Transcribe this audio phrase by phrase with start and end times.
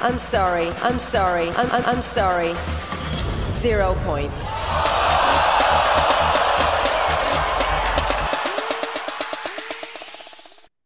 [0.00, 0.68] I'm sorry.
[0.68, 1.48] I'm sorry.
[1.50, 2.54] I'm, I'm, I'm sorry.
[3.54, 4.48] Zero points.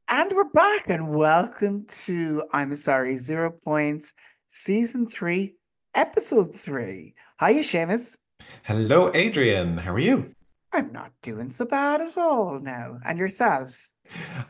[0.08, 4.14] And we're back, and welcome to I'm Sorry, Zero Points,
[4.48, 5.56] Season 3,
[5.94, 7.14] Episode 3.
[7.38, 8.16] Hiya, Seamus.
[8.62, 9.76] Hello, Adrian.
[9.76, 10.34] How are you?
[10.72, 12.96] I'm not doing so bad at all now.
[13.04, 13.91] And yourself?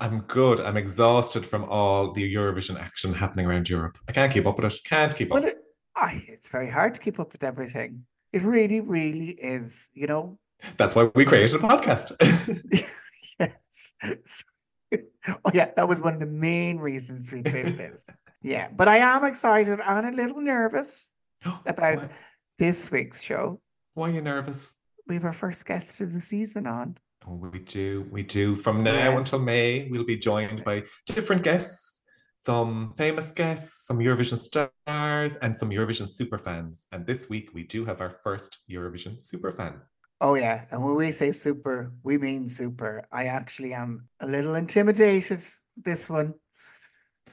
[0.01, 0.61] I'm good.
[0.61, 3.99] I'm exhausted from all the Eurovision action happening around Europe.
[4.09, 4.81] I can't keep up with it.
[4.85, 5.41] Can't keep up.
[5.41, 5.59] Well, it,
[5.97, 8.05] I, it's very hard to keep up with everything.
[8.33, 10.39] It really, really is, you know?
[10.77, 12.13] That's why we created a podcast.
[13.39, 14.45] yes.
[15.29, 18.09] oh, yeah, that was one of the main reasons we did this.
[18.43, 21.11] yeah, but I am excited and a little nervous
[21.67, 22.09] about why,
[22.59, 23.61] this week's show.
[23.95, 24.75] why are you nervous?
[25.07, 26.97] We have our first guest of the season on.
[27.27, 28.07] We do.
[28.11, 28.57] We do.
[28.57, 29.19] From now Yes.
[29.19, 32.01] until May, we'll be joined by different guests,
[32.39, 36.85] some famous guests, some Eurovision stars, and some Eurovision super fans.
[36.93, 39.81] And this week, we do have our first Eurovision super fan.
[40.21, 43.05] Oh yeah, and when we say super, we mean super.
[43.11, 45.41] I actually am a little intimidated
[45.77, 46.35] this one.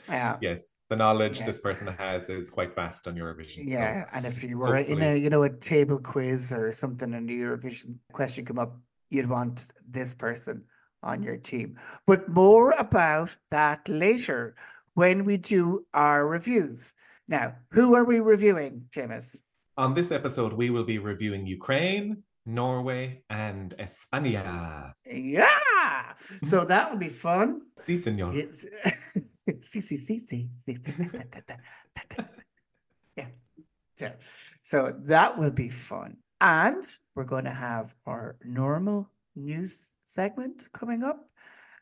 [0.07, 1.45] Yeah, Yes, the knowledge Yeah.
[1.45, 3.65] this person has is quite vast on Eurovision.
[3.65, 4.09] so- yeah.
[4.11, 7.33] And if you were in a you know a table quiz or something and the
[7.39, 8.75] Eurovision question come up,
[9.09, 10.63] you'd want this person
[11.03, 11.77] on your team.
[12.05, 14.55] But more about that later
[14.93, 16.93] when we do our reviews.
[17.27, 19.43] Now, who are we reviewing, Seamus?
[19.77, 24.93] On this episode, we will be reviewing Ukraine, Norway, and España.
[25.05, 26.13] Yeah.
[26.43, 27.61] So that will be fun.
[27.79, 28.35] Sí, señor.
[28.35, 28.65] It's
[30.65, 30.73] da,
[31.31, 31.55] da, da,
[31.95, 32.23] da, da.
[33.15, 33.27] Yeah.
[33.99, 34.13] Yeah.
[34.63, 36.17] So that will be fun.
[36.41, 36.83] And
[37.15, 41.29] we're going to have our normal news segment coming up.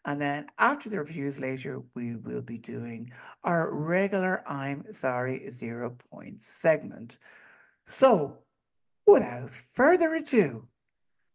[0.05, 3.11] And then after the reviews later, we will be doing
[3.43, 7.19] our regular I'm sorry, zero points segment.
[7.85, 8.37] So
[9.05, 10.67] without further ado,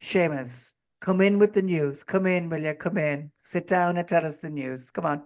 [0.00, 2.03] Seamus, come in with the news.
[2.03, 2.75] Come in, will you?
[2.75, 3.31] Come in.
[3.43, 4.91] Sit down and tell us the news.
[4.91, 5.22] Come on.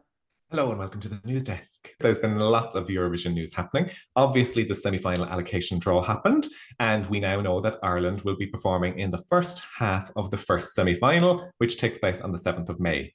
[0.53, 1.89] Hello and welcome to the news desk.
[1.99, 3.91] There's been lots of Eurovision news happening.
[4.15, 6.47] Obviously, the semi final allocation draw happened,
[6.79, 10.37] and we now know that Ireland will be performing in the first half of the
[10.37, 13.12] first semi final, which takes place on the 7th of May.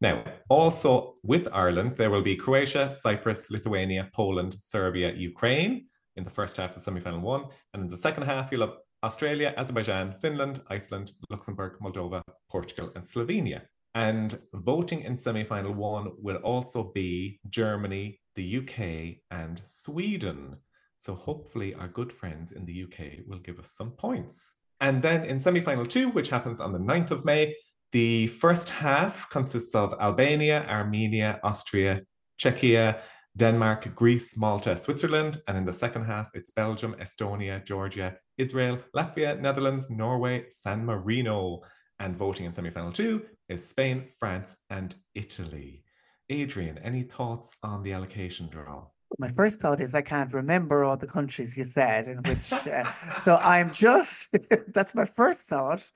[0.00, 6.30] Now, also with Ireland, there will be Croatia, Cyprus, Lithuania, Poland, Serbia, Ukraine in the
[6.30, 7.44] first half of semi final one.
[7.74, 13.04] And in the second half, you'll have Australia, Azerbaijan, Finland, Iceland, Luxembourg, Moldova, Portugal, and
[13.04, 13.60] Slovenia.
[13.94, 20.56] And voting in semi final one will also be Germany, the UK, and Sweden.
[20.96, 24.54] So hopefully, our good friends in the UK will give us some points.
[24.80, 27.54] And then in semi final two, which happens on the 9th of May,
[27.92, 32.00] the first half consists of Albania, Armenia, Austria,
[32.40, 33.00] Czechia,
[33.36, 35.40] Denmark, Greece, Malta, Switzerland.
[35.46, 41.60] And in the second half, it's Belgium, Estonia, Georgia, Israel, Latvia, Netherlands, Norway, San Marino.
[42.02, 45.84] And voting in semi final two is Spain, France, and Italy.
[46.30, 48.86] Adrian, any thoughts on the allocation draw?
[49.20, 52.52] My first thought is I can't remember all the countries you said in which.
[52.52, 52.90] Uh,
[53.20, 54.36] so I'm just.
[54.74, 55.88] that's my first thought,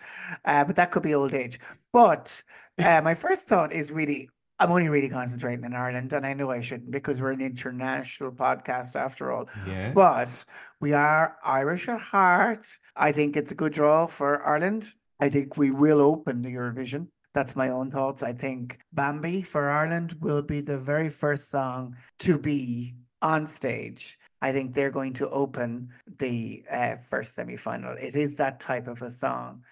[0.44, 1.58] uh, but that could be old age.
[1.92, 2.40] But
[2.78, 4.30] uh, my first thought is really.
[4.60, 8.30] I'm only really concentrating in Ireland, and I know I shouldn't because we're an international
[8.30, 9.48] podcast after all.
[9.66, 9.92] Yes.
[9.92, 10.44] But
[10.80, 12.64] we are Irish at heart.
[12.94, 14.94] I think it's a good draw for Ireland.
[15.21, 17.09] I think we will open the Eurovision.
[17.34, 18.22] That's my own thoughts.
[18.22, 24.19] I think Bambi for Ireland will be the very first song to be on stage.
[24.43, 27.93] I think they're going to open the uh, first semi final.
[27.93, 29.62] It is that type of a song.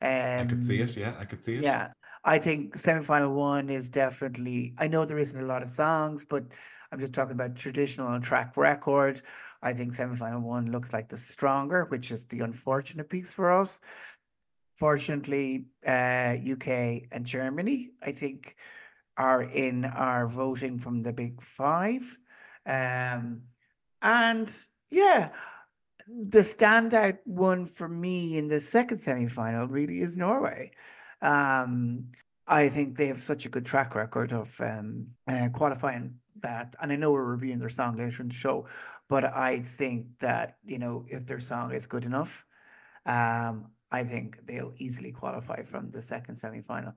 [0.00, 0.96] Um, I could see it.
[0.96, 1.62] Yeah, I could see it.
[1.62, 1.92] yeah,
[2.24, 4.74] I think semi-final one is definitely.
[4.78, 6.44] I know there isn't a lot of songs, but
[6.90, 9.22] I'm just talking about traditional track record.
[9.62, 13.80] I think semi-final one looks like the stronger, which is the unfortunate piece for us.
[14.74, 18.56] Fortunately, uh, UK and Germany, I think,
[19.16, 22.18] are in our voting from the big five.
[22.66, 23.42] Um,
[24.00, 24.54] and
[24.90, 25.30] yeah,
[26.08, 30.72] the standout one for me in the second semi-final really is Norway.
[31.20, 32.06] Um,
[32.46, 36.92] I think they have such a good track record of um, uh, qualifying that, and
[36.92, 38.66] I know we're reviewing their song later in the show,
[39.08, 42.44] but I think that you know if their song is good enough,
[43.06, 46.94] um, I think they'll easily qualify from the second semi-final.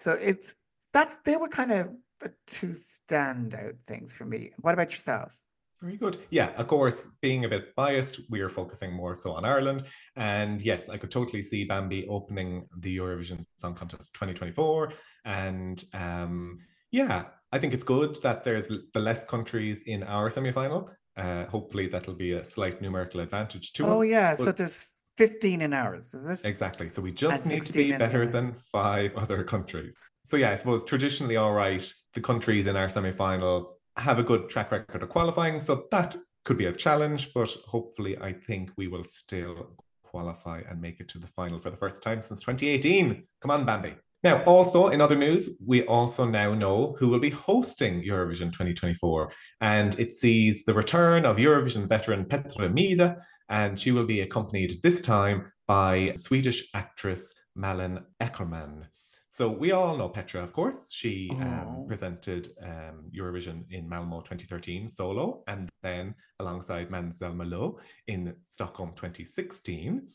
[0.00, 0.54] So it's
[0.92, 1.88] that's they were kind of
[2.20, 4.50] the two standout things for me.
[4.58, 5.36] What about yourself?
[5.80, 6.18] Very good.
[6.30, 9.84] Yeah, of course, being a bit biased, we are focusing more so on Ireland.
[10.16, 14.92] And yes, I could totally see Bambi opening the Eurovision Song Contest 2024.
[15.24, 16.58] And um,
[16.90, 20.90] yeah, I think it's good that there's the less countries in our semi final.
[21.16, 23.90] Uh, hopefully, that'll be a slight numerical advantage to us.
[23.92, 26.48] Oh yeah, but- so there's 15 in ours, is it?
[26.48, 26.88] Exactly.
[26.88, 29.96] So we just And need to be better than five other countries.
[30.24, 31.84] So yeah, I suppose traditionally, all right,
[32.14, 36.56] the countries in our semi-final have a good track record of qualifying, so that could
[36.56, 37.34] be a challenge.
[37.34, 41.70] But hopefully, I think we will still qualify and make it to the final for
[41.70, 43.24] the first time since 2018.
[43.42, 43.96] Come on, Bambi.
[44.22, 49.30] Now, also in other news, we also now know who will be hosting Eurovision 2024,
[49.60, 53.14] and it sees the return of Eurovision veteran Petra Mede
[53.48, 58.84] and she will be accompanied this time by Swedish actress Malin Akerman.
[59.30, 60.90] So we all know Petra, of course.
[60.92, 61.84] She um, Oh.
[61.86, 70.08] presented um, Eurovision in Malmo 2013 solo, and then alongside Måns Zelmerlöw in Stockholm 2016.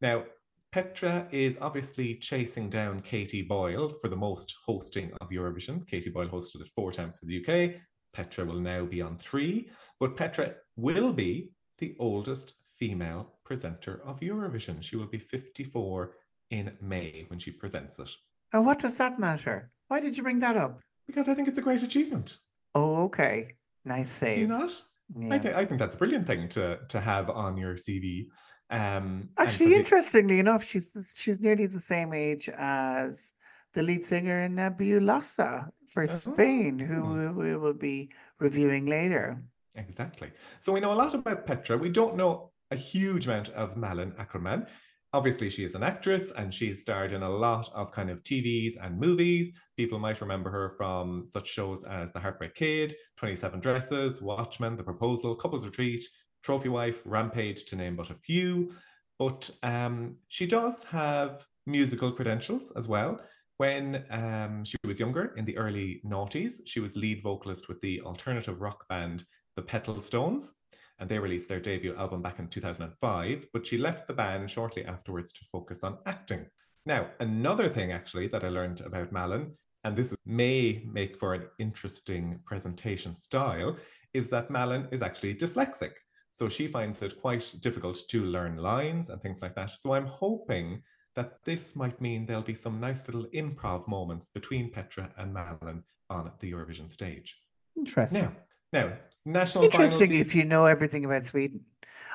[0.00, 0.24] Now,
[0.72, 5.84] Petra is obviously chasing down Katie Boyle for the most hosting of Eurovision.
[5.88, 7.80] Katie Boyle hosted it four times for the UK.
[8.12, 12.54] Petra will now be on three, but Petra will be the oldest
[12.90, 14.82] female presenter of Eurovision.
[14.82, 16.12] She will be 54
[16.50, 18.08] in May when she presents it.
[18.52, 19.70] And what does that matter?
[19.88, 20.80] Why did you bring that up?
[21.06, 22.38] Because I think it's a great achievement.
[22.74, 23.54] Oh, okay.
[23.84, 24.48] Nice Do you save.
[24.48, 24.82] not?
[25.16, 25.34] Yeah.
[25.34, 28.28] I think I think that's a brilliant thing to to have on your CV.
[28.70, 33.34] Um, Actually, the- interestingly enough, she's she's nearly the same age as
[33.74, 37.32] the lead singer in Nebulossa for Spain, who Oh.
[37.32, 39.42] we will be reviewing later.
[39.74, 40.30] Exactly.
[40.60, 41.76] So we know a lot about Petra.
[41.76, 44.66] We don't know a huge amount of Malin Akerman.
[45.12, 48.74] Obviously, she is an actress and she's starred in a lot of kind of TVs
[48.80, 49.52] and movies.
[49.76, 54.84] People might remember her from such shows as The Heartbreak Kid, 27 Dresses, Watchmen, The
[54.84, 56.04] Proposal, Couples Retreat,
[56.44, 58.72] Trophy Wife, Rampage, to name but a few.
[59.18, 63.20] But um, she does have musical credentials as well.
[63.56, 68.00] When um, she was younger, in the early noughties, she was lead vocalist with the
[68.02, 69.24] alternative rock band
[69.56, 70.54] The Petal Stones,
[71.00, 73.46] and they released their debut album back in 2005.
[73.52, 76.46] But she left the band shortly afterwards to focus on acting.
[76.86, 79.52] Now, another thing actually that I learned about Malin,
[79.84, 83.76] and this may make for an interesting presentation style,
[84.12, 85.92] is that Malin is actually dyslexic.
[86.32, 89.70] So she finds it quite difficult to learn lines and things like that.
[89.70, 90.82] So I'm hoping
[91.16, 95.82] that this might mean there'll be some nice little improv moments between Petra and Malin
[96.08, 97.40] on the Eurovision stage.
[97.76, 98.22] Interesting.
[98.22, 98.32] Now,
[98.72, 98.92] now,
[99.24, 101.60] national Interesting if you know everything about Sweden.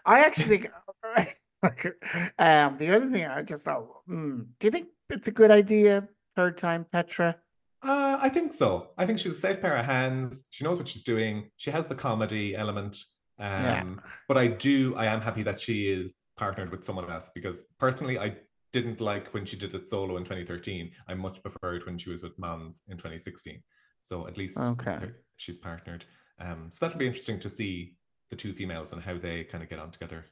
[0.06, 0.68] I actually,
[1.64, 6.08] um, the other thing I just thought, hmm, do you think it's a good idea?
[6.36, 7.38] Third time, Petra.
[7.82, 8.90] Uh, I think so.
[8.98, 10.44] I think she's a safe pair of hands.
[10.50, 11.50] She knows what she's doing.
[11.58, 12.98] She has the comedy element.
[13.40, 13.84] Um, Yeah.
[14.28, 18.18] But I do, I am happy that she is partnered with someone else because personally,
[18.20, 18.38] I
[18.74, 20.92] didn't like when she did it solo in 2013.
[21.08, 23.62] I much preferred when she was with Mons in 2016.
[24.02, 25.12] So at least Okay.
[25.38, 26.06] she's partnered.
[26.40, 27.96] Um, so that'll be interesting to see
[28.30, 30.26] the two females and how they kind of get on together.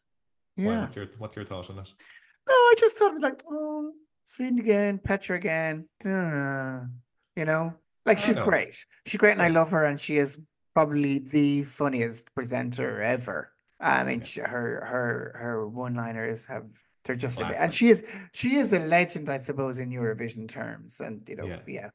[0.55, 0.81] Why, Yeah.
[0.81, 1.89] what's your what's your thought on it?
[2.47, 3.93] No, I just thought it was like, oh,
[4.25, 5.87] Sweden again, Petra again.
[6.05, 6.85] Uh,
[7.35, 7.73] you know,
[8.05, 8.43] like she's know.
[8.43, 8.75] great.
[9.05, 10.37] She's great, and I love her, and she is
[10.73, 13.51] probably the funniest presenter ever.
[13.79, 14.47] I mean, Yeah.
[14.49, 16.65] her her her one-liners have
[17.05, 18.03] they're just and she is
[18.33, 21.59] she is a legend, I suppose, in Eurovision terms, and you know, Yeah.
[21.67, 21.89] yeah,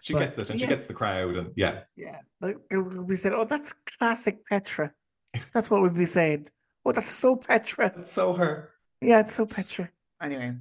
[0.00, 1.80] She But, gets it and she gets the crowd and yeah.
[1.96, 2.20] yeah.
[2.40, 4.92] Like we said, oh, that's classic Petra.
[5.54, 6.48] That's what we'd be saying.
[6.84, 7.90] Oh, that's so Petra.
[7.96, 8.70] That's so her.
[9.00, 9.88] Yeah, it's so Petra.
[10.22, 10.54] Anyway,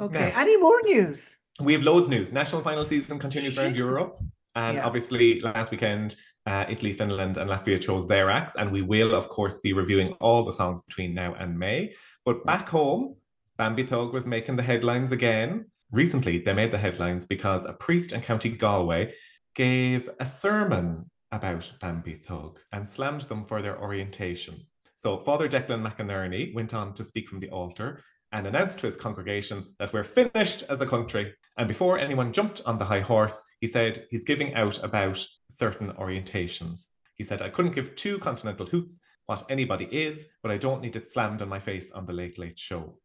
[0.00, 0.32] okay.
[0.34, 1.38] Any more news?
[1.60, 2.32] We have loads of news.
[2.32, 4.18] National final season continues around Europe.
[4.56, 4.86] And Yeah.
[4.86, 6.16] obviously, last weekend,
[6.46, 8.56] uh, Italy, Finland, and Latvia chose their acts.
[8.56, 11.94] And we will, of course, be reviewing all the songs between now and May.
[12.24, 13.16] But back home,
[13.58, 15.66] Bambi Thug was making the headlines again.
[15.90, 19.14] Recently, they made the headlines because a priest in County Galway
[19.54, 24.66] gave a sermon about Bambi Thug and slammed them for their orientation.
[24.96, 28.96] So, Father Declan McInerney went on to speak from the altar and announced to his
[28.96, 31.32] congregation that we're finished as a country.
[31.56, 35.92] And before anyone jumped on the high horse, he said he's giving out about certain
[35.92, 36.86] orientations.
[37.14, 40.96] He said, I couldn't give two continental hoots what anybody is, but I don't need
[40.96, 42.98] it slammed on my face on the Late Late Show.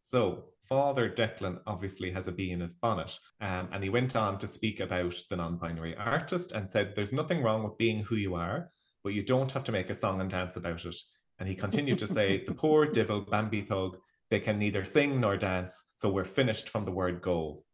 [0.00, 4.38] So, Father Declan obviously has a bee in his bonnet, um, and he went on
[4.38, 8.16] to speak about the non binary artist and said, There's nothing wrong with being who
[8.16, 8.70] you are,
[9.02, 10.96] but you don't have to make a song and dance about it.
[11.38, 13.96] And he continued to say, The poor devil Bambi Thug
[14.30, 17.64] they can neither sing nor dance, so we're finished from the word go.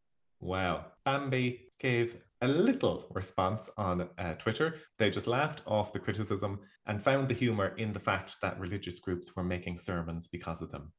[0.41, 0.87] Wow.
[1.05, 4.77] Bambi gave a little response on uh, Twitter.
[4.99, 9.01] They just laughed off the criticism and found the humor in the fact that religious
[9.01, 10.93] groups were making sermons because of them.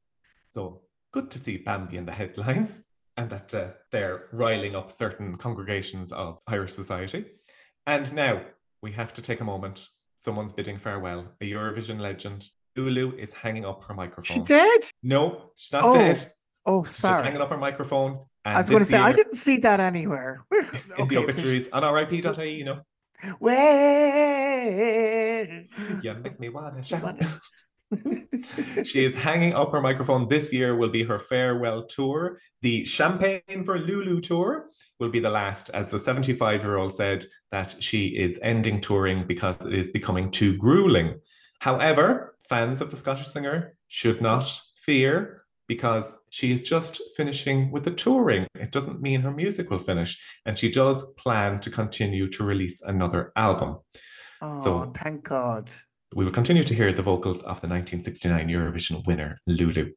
[0.48, 0.82] So
[1.16, 2.82] good to see Bambi in the headlines
[3.16, 7.24] and that uh, they're riling up certain congregations of Irish society.
[7.86, 8.42] And now
[8.82, 9.88] we have to take a moment.
[10.20, 11.24] Someone's bidding farewell.
[11.40, 12.46] A Eurovision legend.
[12.76, 14.44] Ulu is hanging up her She microphone.
[14.44, 14.80] dead?
[15.02, 16.32] No, she's not Oh, dead.
[16.66, 17.24] Oh, She's just sorry.
[17.24, 18.18] hanging up her microphone.
[18.44, 20.44] And I was going to say, I didn't see that anywhere.
[20.48, 22.82] Where- in the okay, so obituaries on RIP.ie, you know.
[23.22, 23.56] she- Well,
[26.02, 27.18] You make me wanna shout.
[28.84, 30.28] She is hanging up her microphone.
[30.28, 32.40] This year will be her farewell tour.
[32.62, 34.66] The Champagne for Lulu tour
[34.98, 39.26] will be the last, as the 75 year old said that she is ending touring
[39.26, 41.20] because it is becoming too grueling.
[41.60, 44.44] However, fans of the Scottish singer should not
[44.76, 48.46] fear because she is just finishing with the touring.
[48.54, 52.82] It doesn't mean her music will finish, and she does plan to continue to release
[52.82, 53.78] another album.
[54.40, 55.70] Oh, So- thank God.
[56.14, 59.92] We will continue to hear the vocals of the 1969 Eurovision winner, Lulu.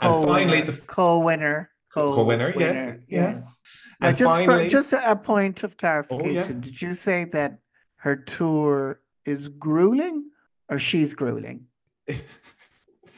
[0.00, 3.32] And finally, the co-winner, Co-winner, yes, co-winner, yeah.
[3.32, 3.60] yes.
[4.00, 6.60] Now, and just finally, Oh, just a point of oh, clarification.
[6.60, 7.58] Did you say that
[7.96, 10.30] her tour is grueling
[10.68, 11.66] or she's grueling?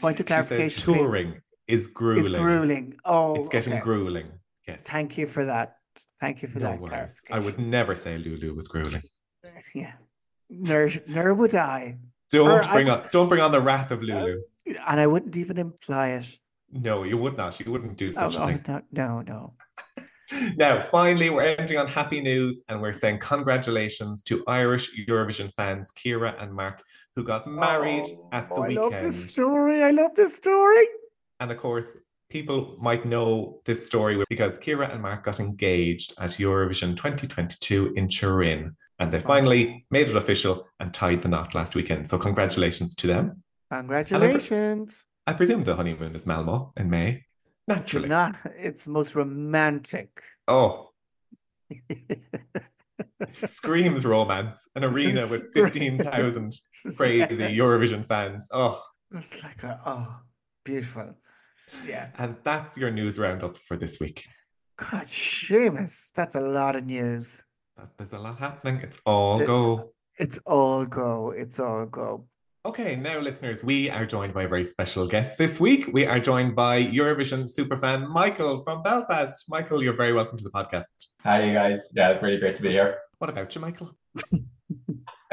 [0.01, 0.83] Point of clarification.
[0.83, 0.99] please.
[0.99, 2.21] touring is grueling.
[2.33, 2.95] It's grueling.
[3.05, 3.83] Oh, It's getting okay.
[3.83, 4.33] grueling.
[4.67, 4.81] Yes.
[4.85, 5.77] Thank you for that.
[6.21, 6.89] Thank you for no that worries.
[6.89, 7.37] clarification.
[7.37, 9.03] I would never say Lulu was grueling.
[9.75, 9.93] Yeah.
[10.51, 11.99] Nor, nor would I.
[12.33, 14.41] Don't Or I- bring on don't bring on the wrath of Lulu.
[14.67, 16.39] And I wouldn't even imply it.
[16.73, 17.61] No, you would not.
[17.61, 18.65] You wouldn't do Oh, a oh, thing.
[18.67, 19.55] no, no, no.
[20.57, 25.91] Now, finally, we're ending on happy news and we're saying congratulations to Irish Eurovision fans
[25.95, 26.83] Kira and Mark,
[27.15, 28.79] who got married Oh, at the I weekend.
[28.79, 29.83] I love this story.
[29.83, 30.87] I love this story.
[31.41, 31.97] And of course,
[32.31, 38.09] people might know this story because Kira and Mark got engaged at Eurovision 2022 in
[38.09, 38.75] Turin.
[39.03, 42.09] And they finally made it official and tied the knot last weekend.
[42.09, 43.43] So, congratulations to them.
[43.69, 45.05] Congratulations.
[45.27, 47.25] I presume the honeymoon is Malmo in May.
[47.67, 48.09] Naturally.
[48.09, 50.23] Not, it's most romantic.
[50.47, 50.91] Oh,
[53.47, 54.69] screams romance.
[54.77, 56.55] An arena with 15,000
[56.97, 57.27] crazy
[57.59, 58.47] Eurovision fans.
[58.53, 58.81] Oh,
[59.13, 60.17] It's like, a, oh,
[60.65, 61.17] beautiful.
[61.89, 62.11] Yeah.
[62.19, 64.27] and that's your news roundup for this week.
[64.77, 67.45] God, Seamus, that's a lot of news.
[67.97, 68.81] There's a lot happening.
[68.83, 69.93] It's all The- go.
[70.19, 71.31] It's all go.
[71.37, 72.27] It's all go.
[72.65, 75.89] Okay, now listeners, we are joined by a very special guest this week.
[75.93, 79.45] We are joined by Eurovision superfan Michael from Belfast.
[79.49, 81.09] Michael, you're very welcome to the podcast.
[81.25, 81.81] Hi, you guys.
[81.93, 82.99] Yeah, it's really great to be here.
[83.19, 83.97] What about you, Michael?
[84.15, 84.45] That's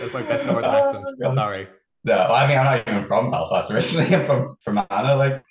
[0.00, 1.08] That's my best northern accent.
[1.34, 1.66] Sorry.
[2.04, 4.14] No, I mean, I'm not even from Belfast originally.
[4.14, 5.16] I'm from, from Anna.
[5.16, 5.42] Like,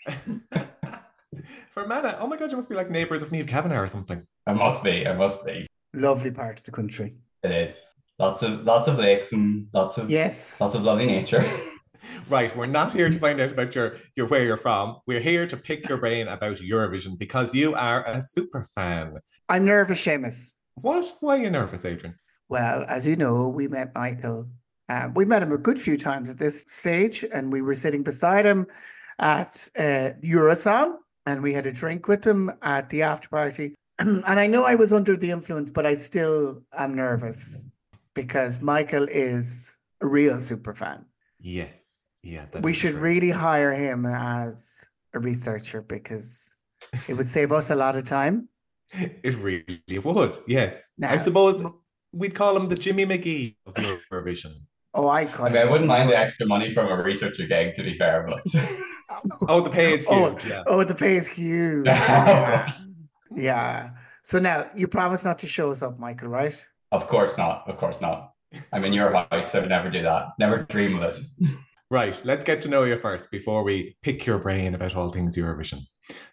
[1.72, 4.26] Fermanagh, oh my god, you must be like neighbours of Niamh Kavanagh or something.
[4.48, 5.08] I must be.
[5.08, 5.68] I must be.
[5.94, 7.16] Lovely part of the country.
[7.44, 7.76] It is.
[8.20, 10.60] Lots of lots of lakes and lots of Yes.
[10.62, 11.44] lots of lovely nature.
[12.30, 14.98] Right, we're not here to find out about your, your where you're from.
[15.08, 19.16] We're here to pick your brain about Eurovision because you are a super fan.
[19.50, 20.54] I'm nervous, Seamus.
[20.76, 21.12] What?
[21.20, 22.16] Why are you nervous, Adrian?
[22.48, 24.48] Well, as you know, we met Michael.
[24.88, 28.04] Uh, we met him a good few times at this stage, and we were sitting
[28.04, 28.68] beside him
[29.18, 33.74] at uh, Eurosong, and we had a drink with him at the after party.
[34.00, 37.70] and I know I was under the influence, but I still am nervous
[38.14, 41.06] because Michael is a real super fan.
[41.40, 41.82] Yes.
[42.24, 42.46] Yeah.
[42.62, 43.02] we should true.
[43.02, 44.84] really hire him as
[45.14, 46.56] a researcher because
[47.08, 48.50] it would save us a lot of time.
[49.24, 50.38] It really would.
[50.48, 50.90] Yes.
[51.04, 51.64] I suppose
[52.14, 54.54] we'd call him the Jimmy Magee of Eurovision.
[54.94, 57.84] Oh, I I mean, I wouldn't mind the extra money from a researcher gig, to
[57.84, 58.42] be fair, but
[59.50, 60.44] Oh, the pay is oh, huge.
[60.46, 60.64] Oh, yeah.
[60.68, 61.86] Oh, the pay is huge.
[63.36, 63.44] yeah.
[63.44, 63.90] yeah.
[64.24, 66.66] So now you promise not to show us up, Michael, right?
[66.92, 67.64] of course not.
[67.68, 68.32] Of course not.
[68.72, 69.54] I'm in your house.
[69.54, 70.30] I would never do that.
[70.40, 71.20] Never dream of it.
[71.92, 72.20] Right.
[72.26, 75.82] Let's get to know you first before we pick your brain about all things Eurovision.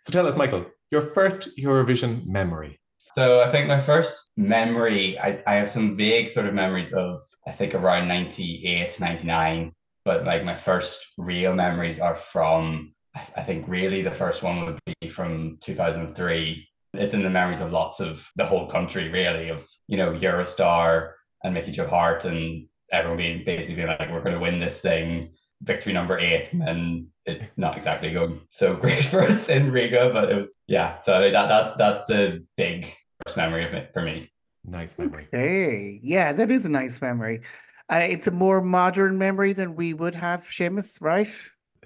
[0.00, 2.80] So tell us, Michael, your first Eurovision memory.
[3.14, 7.20] So I think my first memory, I, I have some vague sort of memories of,
[7.46, 9.72] I think around 98, 99.
[10.06, 14.64] But like my first real memories are from, I, I think really the first one
[14.64, 16.66] would be from 2003.
[16.94, 20.40] It's in the memories of lots of the whole country, really, of, you know, You're
[20.40, 24.40] a Star and Mickey Joe Harte and everyone being basically being like, we're going to
[24.40, 25.32] win this thing.
[25.62, 30.10] Victory number eight, and then it's not exactly going so great for us in Riga,
[30.12, 30.98] but it was yeah.
[31.02, 32.92] So that that's that's the big
[33.24, 34.28] first memory of it for me.
[34.64, 35.28] Nice memory.
[35.30, 37.42] Hey, yeah, that is a nice memory.
[37.88, 41.28] Uh, it's a more modern memory than we would have, Seamus, right?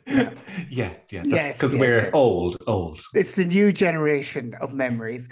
[0.70, 1.22] yeah, yeah.
[1.24, 2.10] Yes, Because yes, we're yes.
[2.12, 3.00] old, old.
[3.14, 5.28] It's the new generation of memories.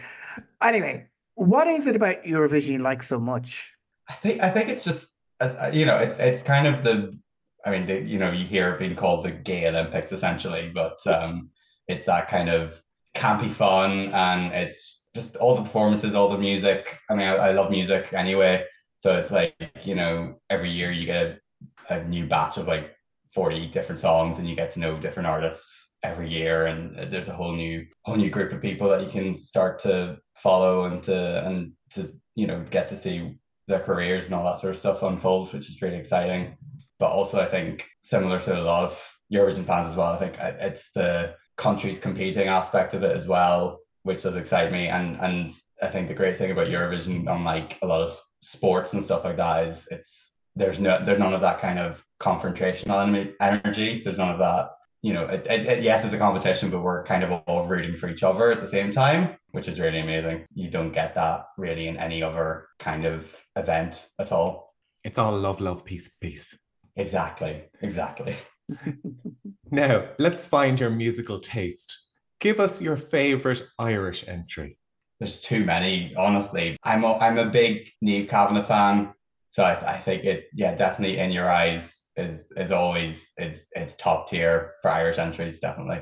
[0.62, 3.74] Anyway, what is it about Eurovision you like so much?
[4.08, 5.06] I think I think it's just
[5.40, 7.16] uh, you know, it's it's kind of the
[7.64, 10.98] I mean, the, you know, you hear it being called the gay Olympics essentially, but
[11.06, 11.50] um,
[11.88, 12.74] it's that kind of
[13.16, 16.86] campy fun and it's just all the performances, all the music.
[17.08, 18.64] I mean, I, I love music anyway,
[18.98, 21.40] So it's like, you know, every year you get
[21.88, 22.93] a, a new batch of like
[23.34, 26.66] 40 different songs and you get to know different artists every year.
[26.66, 30.18] And there's a whole new whole new group of people that you can start to
[30.36, 33.36] follow and to and to you know get to see
[33.66, 36.56] their careers and all that sort of stuff unfold which is really exciting.
[36.98, 38.98] But also i think similar to a lot of
[39.32, 43.26] eurovision fans as well i think uh, it's the countries competing aspect of it as
[43.26, 44.88] well which does excite me.
[44.88, 45.50] And and
[45.82, 49.38] i think the great thing about eurovision unlike a lot of sports and stuff like
[49.38, 54.30] that is it's there's no there's none of that kind of confrontational energy there's none
[54.30, 54.70] of that
[55.04, 58.08] you know, it, it, yes, it's a competition, but we're kind of all rooting for
[58.08, 60.46] each other at the same time, which is really amazing.
[60.54, 64.74] You don't get that really in any other kind of event at all.
[65.04, 66.56] It's all love, love, peace, peace.
[66.96, 67.64] Exactly.
[67.82, 68.34] Exactly.
[69.70, 72.08] now, let's find your musical taste.
[72.40, 74.78] Give us your favorite Irish entry.
[75.20, 76.78] There's too many, honestly.
[76.82, 79.12] I'm a, I'm a big Niamh Kavanagh fan.
[79.54, 83.94] So I, I think it, yeah, definitely in your eyes is is always it's it's
[83.94, 86.00] top tier for Irish entries, definitely.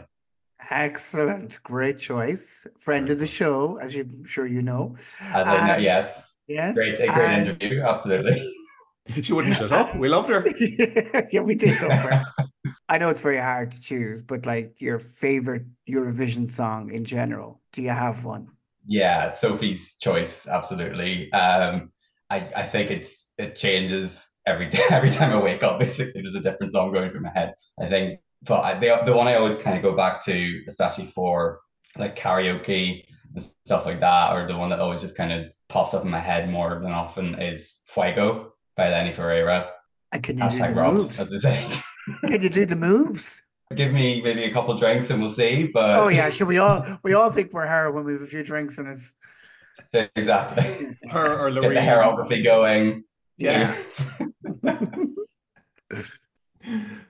[0.70, 2.66] Excellent, great choice.
[2.78, 4.96] Friend of the show, as I'm sure you know.
[5.34, 6.34] Uh, yes.
[6.46, 6.74] Yes.
[6.74, 7.48] Great, a great and...
[7.48, 8.54] interview, absolutely.
[9.20, 9.96] she wouldn't shut up.
[9.96, 10.46] We loved her.
[11.30, 12.24] yeah, we did love her.
[12.88, 17.60] I know it's very hard to choose, but like your favorite Eurovision song in general,
[17.72, 18.48] do you have one?
[18.86, 21.30] Yeah, Sophie's choice, absolutely.
[21.32, 21.90] Um,
[22.30, 26.34] I I think it's it changes every day, every time I wake up, basically there's
[26.34, 27.54] a different song going through my head.
[27.80, 31.10] I think, but I, the the one I always kind of go back to, especially
[31.14, 31.60] for
[31.96, 35.94] like karaoke and stuff like that, or the one that always just kind of pops
[35.94, 39.68] up in my head more than often is Fuego by Eleni Foureira.
[40.12, 41.16] I can you Hashtag do the Rob, moves?
[42.26, 43.42] can you do the moves?
[43.74, 45.70] Give me maybe a couple drinks and we'll see.
[45.72, 46.46] But oh yeah, sure.
[46.46, 49.14] We all we all think we're her when we have a few drinks and it's
[50.16, 51.74] exactly her or Loreen.
[51.74, 53.04] Get the choreography going.
[53.38, 53.76] Yeah.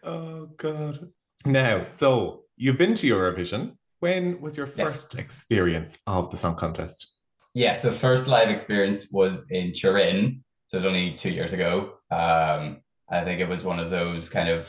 [0.03, 1.11] oh god.
[1.45, 3.77] Now, so you've been to Eurovision.
[4.01, 5.25] When was your first yes.
[5.25, 7.17] experience of the song contest?
[7.55, 10.43] Yeah, so first live experience was in Turin.
[10.67, 11.95] So it was only two years ago.
[12.11, 12.81] Um,
[13.11, 14.67] I think it was one of those kind of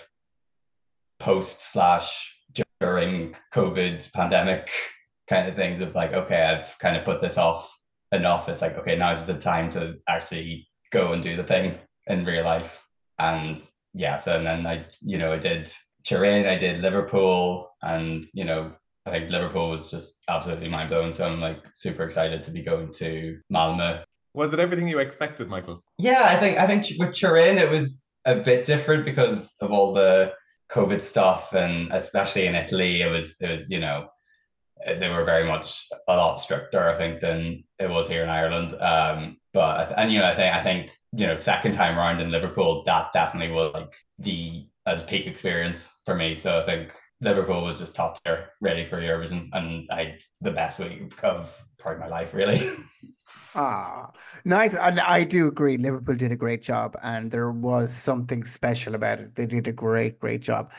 [1.20, 2.12] post slash
[2.80, 4.70] during COVID pandemic
[5.30, 7.70] kind of things of like, okay, I've kind of put this off
[8.12, 8.50] enough.
[8.50, 11.76] It's like, okay, now is the time to actually go and do the thing
[12.08, 12.78] in real life.
[13.20, 13.60] And
[13.94, 15.74] yeah, so and then I, you know, I did
[16.06, 18.72] Turin, I did Liverpool, and you know,
[19.06, 21.14] I think Liverpool was just absolutely mind blowing.
[21.14, 24.04] So I'm like super excited to be going to Malmo.
[24.34, 25.84] Was it everything you expected, Michael?
[25.98, 29.94] Yeah, I think I think with Turin it was a bit different because of all
[29.94, 30.34] the
[30.72, 34.08] COVID stuff, and especially in Italy, it was it was you know
[34.86, 38.74] they were very much a lot stricter, I think, than it was here in Ireland.
[38.82, 42.32] Um, but and you know, I think I think you know, second time around in
[42.32, 46.36] Liverpool, that definitely was like the as peak experience for me.
[46.36, 46.92] So I think
[47.22, 51.50] Liverpool was just top tier, ready for Eurovision, and I the best week of
[51.86, 52.72] of my life, really.
[53.56, 54.12] Ah,
[54.46, 54.74] nice.
[54.76, 55.78] And I do agree.
[55.78, 59.36] Liverpool did a great job, and there was something special about it.
[59.36, 60.72] They did a great, great job.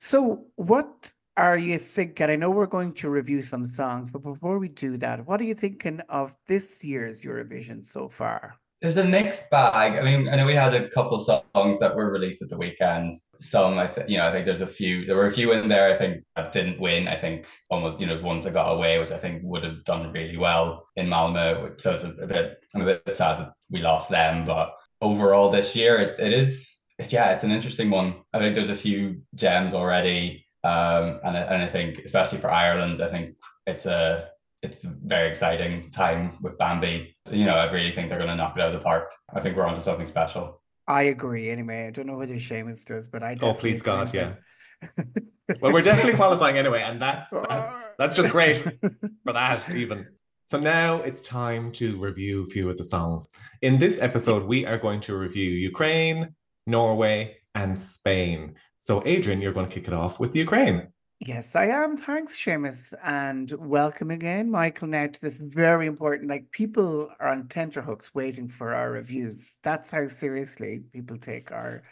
[0.00, 2.28] So, what are you thinking?
[2.28, 5.44] I know we're going to review some songs, but before we do that, what are
[5.44, 8.56] you thinking of this year's Eurovision so far?
[8.82, 9.98] There's a mixed bag.
[9.98, 13.14] I mean, I know we had a couple songs that were released at the weekend.
[13.36, 15.04] Some, I think, you know, I think there's a few.
[15.04, 15.92] There were a few in there.
[15.94, 17.06] I think that didn't win.
[17.06, 20.12] I think almost, you know, ones that got away, which I think would have done
[20.12, 21.74] really well in Malmo.
[21.76, 22.58] So it's a, a bit.
[22.74, 24.72] I'm a bit sad that we lost them, but
[25.02, 26.80] overall this year, it's it is.
[27.08, 28.16] Yeah, it's an interesting one.
[28.32, 30.46] I think there's a few gems already.
[30.62, 34.30] Um, and, and I think, especially for Ireland, I think it's a
[34.62, 37.16] it's a very exciting time with Bambi.
[37.30, 39.10] You know, I really think they're going to knock it out of the park.
[39.34, 40.60] I think we're onto something special.
[40.86, 41.50] I agree.
[41.50, 43.36] Anyway, I don't know whether Seamus does, but I.
[43.40, 44.34] Oh, please God, yeah.
[45.60, 48.56] well, we're definitely qualifying anyway, and that's that's, that's just great
[49.24, 50.06] for that even.
[50.46, 53.28] So now it's time to review a few of the songs.
[53.62, 56.34] In this episode, we are going to review Ukraine,
[56.66, 58.56] Norway, and Spain.
[58.82, 60.88] So, Adrian, you're going to kick it off with the Ukraine.
[61.18, 61.98] Yes, I am.
[61.98, 64.88] Thanks, Seamus, and welcome again, Michael.
[64.88, 66.30] Now to this very important.
[66.30, 69.56] Like people are on tenterhooks waiting for our reviews.
[69.62, 71.82] That's how seriously people take our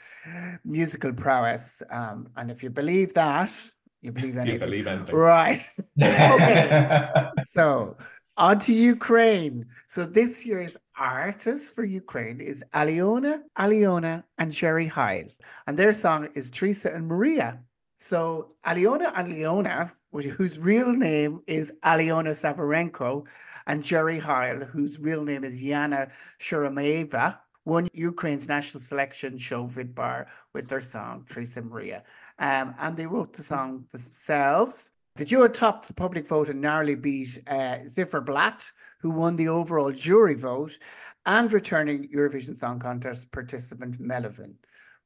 [0.64, 1.83] musical prowess.
[1.90, 3.53] Um, and if you believe that,
[4.01, 4.55] you believe anything.
[4.55, 5.61] you believe anything, right?
[6.03, 7.29] okay.
[7.44, 7.98] so
[8.38, 9.66] on to Ukraine.
[9.88, 15.28] So this year's artist for Ukraine is Alyona, Alyona, and Jerry Heil.
[15.66, 17.61] And their song is Teresa and Maria.
[17.96, 23.26] So Alyona and whose real name is Alyona Savranenko,
[23.66, 30.26] and Jerry Heil, whose real name is Yana Shuramaeva, won Ukraine's national selection show Vidbir
[30.54, 32.02] with their song Teresa Maria.
[32.38, 34.92] Um, and they wrote the song themselves.
[35.18, 38.62] The duo topped the public vote and narrowly beat uh, Ziffer
[39.00, 40.78] who won the overall jury vote,
[41.26, 44.54] and returning Eurovision Song Contest participant MELOVIN,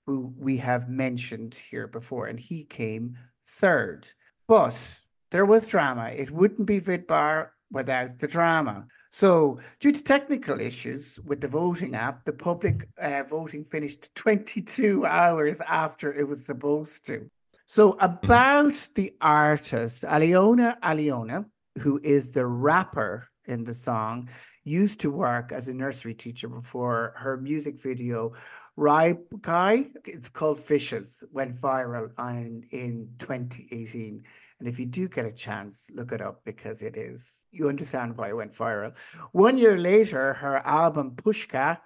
[0.05, 4.07] who we have mentioned here before, and he came third.
[4.47, 6.11] But there was drama.
[6.15, 8.87] It wouldn't be Vidbir without the drama.
[9.09, 15.07] So, due to technical issues with the voting app, the public uh, voting finished 22
[15.07, 17.31] hours after it was supposed to.
[17.73, 18.05] So, mm-hmm.
[18.05, 21.47] about the artist, Alyona Alyona,
[21.79, 24.29] who is the rapper in the song,
[24.63, 28.35] used to work as a nursery teacher before her music video
[28.77, 34.23] Rai Guy, it's called Fishes, went viral on, in 2018.
[34.59, 38.19] And if you do get a chance, look it up because it is, you understand
[38.19, 38.95] why it went viral.
[39.33, 41.79] One year later, her album Pushka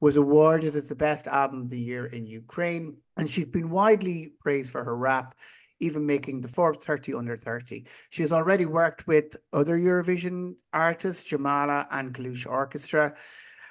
[0.00, 2.96] was awarded as the best album of the year in Ukraine.
[3.16, 5.34] And she's been widely praised for her rap,
[5.80, 7.86] even making the Forbes 30 under 30.
[8.10, 13.14] She has already worked with other Eurovision artists, Jamala and Kalush Orchestra.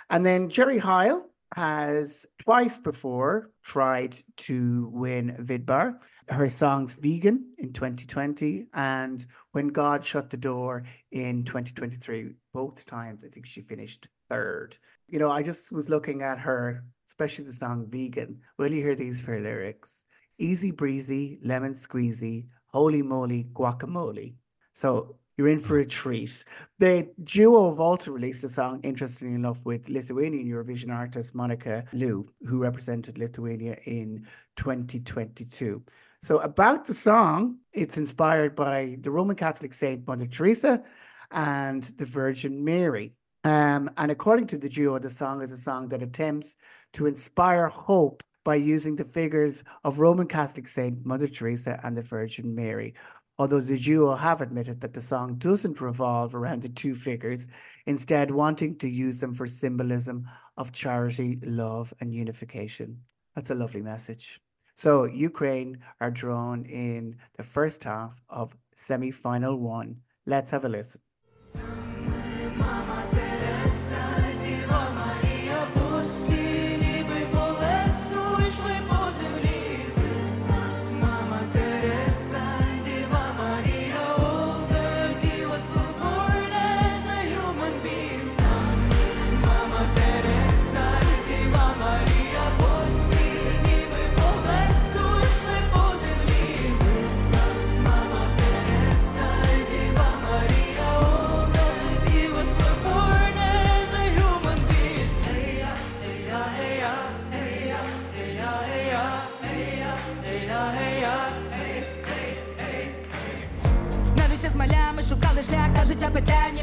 [0.10, 7.72] And then Jerry Heil has twice before tried to win Vidbir her songs Vegan in
[7.72, 12.32] 2020 and When God Shut the Door in 2023.
[12.54, 14.78] Both times, I think she finished third.
[15.08, 18.42] You know, I just was looking at her, especially the song Vegan.
[18.58, 20.04] Will you hear these for lyrics?
[20.40, 24.36] Easy breezy, lemon squeezy, holy moly, guacamole.
[24.74, 26.44] So you're in for a treat.
[26.80, 32.26] The duo have also released a song, interestingly enough, with Lithuanian Eurovision artist Monika Liu,
[32.48, 35.84] who represented Lithuania in 2022.
[36.22, 40.84] So, about the song, it's inspired by the Roman Catholic saint Mother Teresa
[41.32, 43.14] and the Virgin Mary.
[43.46, 46.58] Um, and according to the duo, the song is a song that attempts
[46.94, 52.02] to inspire hope by using the figures of Roman Catholic saint Mother Teresa and the
[52.02, 52.96] Virgin Mary.
[53.38, 57.48] Although the duo have admitted that the song doesn't revolve around the two figures,
[57.86, 60.28] instead, wanting to use them for symbolism
[60.58, 62.98] of charity, love, and unification.
[63.36, 64.42] That's a lovely message.
[64.74, 69.98] So Ukraine are drawn in the first half of semi-final one.
[70.26, 71.02] Let's have a listen.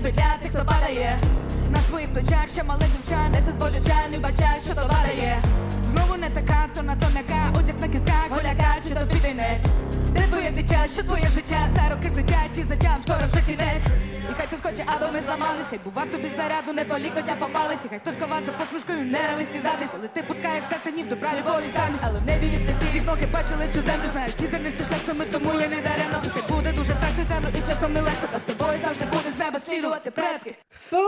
[0.02, 1.18] Ніби для тих, хто падає
[1.70, 5.42] на своїх плечах, ще мале дівча, несе зволюча, не бачає, що то падає.
[5.90, 7.88] Знову не така, то на то м'яка, одяг на
[10.62, 13.86] дитя, що твоє життя, та роки ж летять, і затям, скоро вже кінець.
[14.30, 17.88] І хай хтось хоче, аби ми зламались, хай бував тобі заряду, не полікотя попались, і
[17.88, 21.68] хай хтось ховався посмішкою ненависті задись, коли ти пускаєш все це ні в добра, любові
[21.76, 25.02] самість, але в небі є святі, їх ноги бачили цю землю, знаєш, діти не шлях
[25.06, 26.18] саме тому я не даремно.
[26.26, 29.38] І хай буде дуже страшно темно, і часом нелегко, та з тобою завжди буде з
[29.38, 30.54] неба слідувати предки.
[30.70, 31.04] So,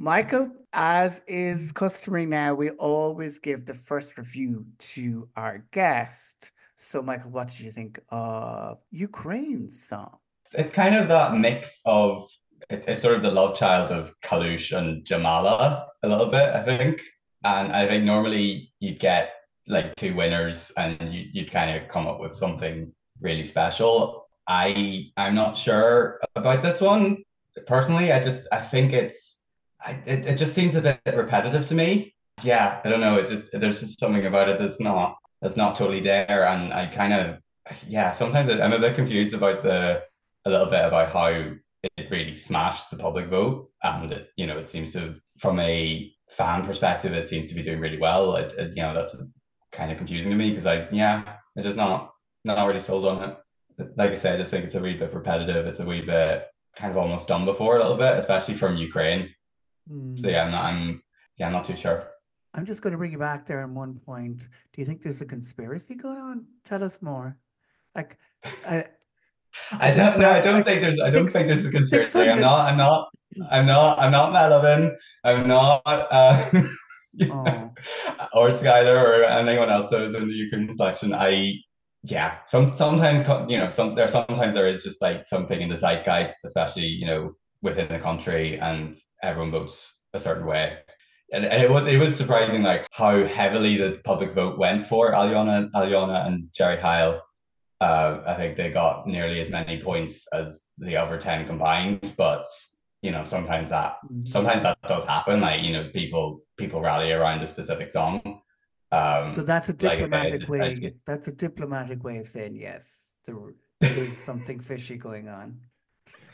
[0.00, 4.52] Michael, as is customary now, we always give the first review
[4.92, 5.04] to
[5.42, 6.51] our guest.
[6.82, 10.18] So, Michael, what did you think of Ukraine's song?
[10.52, 12.28] It's kind of that mix of
[12.70, 17.00] it's sort of the love child of Kalush and Jamala a little bit, I think.
[17.44, 19.30] And I think normally you'd get
[19.68, 24.26] like two winners and you, you'd kind of come up with something really special.
[24.48, 27.22] I I'm not sure about this one
[27.68, 28.10] personally.
[28.10, 29.38] I just I think it's
[29.80, 32.14] I, it, it just seems a bit repetitive to me.
[32.42, 33.18] Yeah, I don't know.
[33.18, 36.86] It's just there's just something about it that's not that's not totally there, and I
[36.86, 37.38] kind of
[37.86, 38.14] yeah.
[38.14, 40.02] Sometimes I'm a bit confused about the
[40.44, 44.58] a little bit about how it really smashed the public vote, and it, you know
[44.58, 48.36] it seems to from a fan perspective it seems to be doing really well.
[48.36, 49.16] It, it you know that's
[49.72, 52.12] kind of confusing to me because I yeah it's just not
[52.44, 53.36] not really sold on it.
[53.96, 55.66] Like I said, I just think it's a wee bit repetitive.
[55.66, 59.28] It's a wee bit kind of almost done before a little bit, especially from Ukraine.
[59.90, 60.20] Mm.
[60.20, 61.02] So yeah, I'm not, I'm
[61.36, 62.11] yeah, I'm not too sure.
[62.54, 64.38] I'm just going to bring you back there on one point.
[64.38, 66.44] Do you think there's a conspiracy going on?
[66.64, 67.38] Tell us more.
[67.94, 68.18] Like,
[68.66, 68.84] I,
[69.80, 70.30] I, I don't know.
[70.30, 71.00] I don't think there's.
[71.00, 72.20] I don't think there's a conspiracy.
[72.20, 72.66] I'm not.
[72.66, 73.08] I'm not.
[73.50, 73.98] I'm not.
[73.98, 74.94] I'm not MELOVIN.
[75.24, 75.82] I'm not.
[75.86, 76.50] Uh,
[77.20, 77.44] Oh.
[78.34, 81.12] or Skylar or anyone else that was in the Ukraine selection.
[81.12, 81.54] I
[82.02, 85.76] yeah, some sometimes you know some there sometimes there is just like something in the
[85.76, 90.78] zeitgeist, especially you know within the country, and everyone votes a certain way.
[91.32, 95.12] And, and it was it was surprising like how heavily the public vote went for
[95.12, 97.20] Alyona Alyona and Jerry Heil.
[97.80, 102.44] Uh, I think they got nearly as many points as the other ten combined, but
[103.00, 105.40] you know sometimes that sometimes that does happen.
[105.40, 108.42] Like you know people people rally around a specific song.
[108.92, 110.92] Um, So that's a like I said, diplomatic I way.
[111.06, 113.14] That's a diplomatic way of saying yes.
[113.80, 115.58] There is something fishy going on.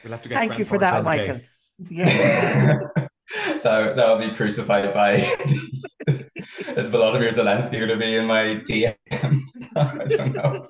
[0.04, 1.38] We'll have to get Thank you for that, on Michael.
[1.88, 2.80] Yeah.
[3.62, 5.14] that that'll be crucified by
[6.78, 9.42] is Volodymyr Zelensky going to be in my DMs?
[9.76, 10.66] I don't know.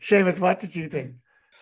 [0.00, 1.14] Seamus, what did you think?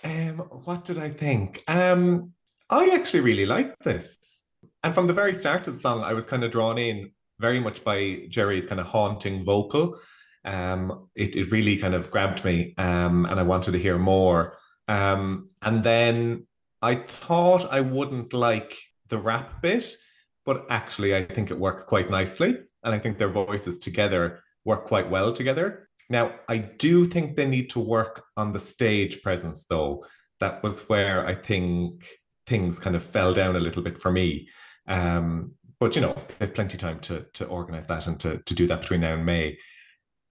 [0.05, 1.63] Um, what did I think?
[1.67, 2.33] Um,
[2.69, 4.43] I actually really liked this.
[4.83, 7.61] And from the very start of the song, I was kind of drawn in very
[7.61, 9.99] much by Jerry's kind of haunting vocal.
[10.45, 14.57] Um, it, it really kind of grabbed me, um, and I wanted to hear more.
[14.89, 16.47] Um, and then
[16.81, 18.77] I thought I wouldn't like
[19.09, 19.97] the rap bit,
[20.45, 22.57] but actually, I think it works quite nicely.
[22.85, 25.89] And I think their voices together work quite well together.
[26.09, 30.05] Now, I do think they need to work on the stage presence, though.
[30.39, 32.07] That was where I think
[32.47, 34.49] things kind of fell down a little bit for me.
[34.87, 38.55] Um, but you know, they've plenty of time to to organize that and to to
[38.55, 39.59] do that between now and May.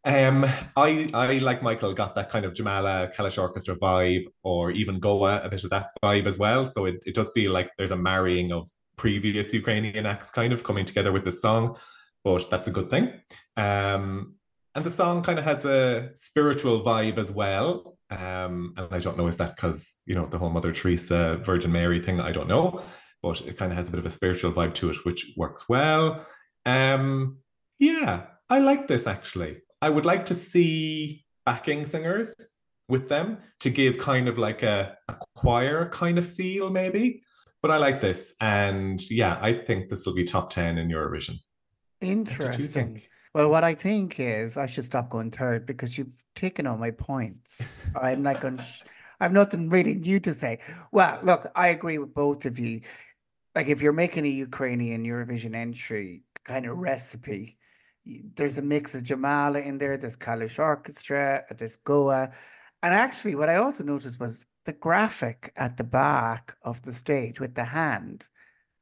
[0.05, 0.45] Um,
[0.77, 5.43] I I like Michael got that kind of Jamala Kalush Orchestra vibe, or even Go_A
[5.43, 6.65] a bit of that vibe as well.
[6.65, 10.63] So it, it does feel like there's a marrying of previous Ukrainian acts kind of
[10.63, 11.77] coming together with this song,
[12.23, 13.13] but that's a good thing.
[13.57, 14.35] Um,
[14.75, 17.97] and the song kind of has a spiritual vibe as well.
[18.11, 21.71] Um, and I don't know if that because you know the whole Mother Teresa, Virgin
[21.71, 22.19] Mary thing.
[22.19, 22.81] I don't know,
[23.23, 25.67] but it kind of has a bit of a spiritual vibe to it, which works
[25.67, 26.23] well.
[26.65, 27.39] Um,
[27.79, 29.61] yeah, I like this actually.
[29.81, 32.35] I would like to see backing singers
[32.87, 37.23] with them to give kind of like a, a choir kind of feel, maybe.
[37.61, 41.39] But I like this, and yeah, I think this will be top ten in Eurovision.
[41.99, 43.01] What did you Interesting.
[43.33, 46.91] Well, what I think is I should stop going third because you've taken all my
[46.91, 47.83] points.
[48.01, 48.59] I'm not going.
[48.59, 48.83] Sh-
[49.19, 50.59] I've nothing really new to say.
[50.91, 52.81] Well, look, I agree with both of you.
[53.55, 57.64] Like, if you're making a Ukrainian Eurovision entry kind of recipe, y-
[58.35, 59.97] there's a mix of Jamala in there.
[59.97, 61.43] There's Kalush Orchestra.
[61.57, 62.31] There's Go_A,
[62.83, 67.39] and actually, what I also noticed was the graphic at the back of the stage
[67.39, 68.29] with the hand.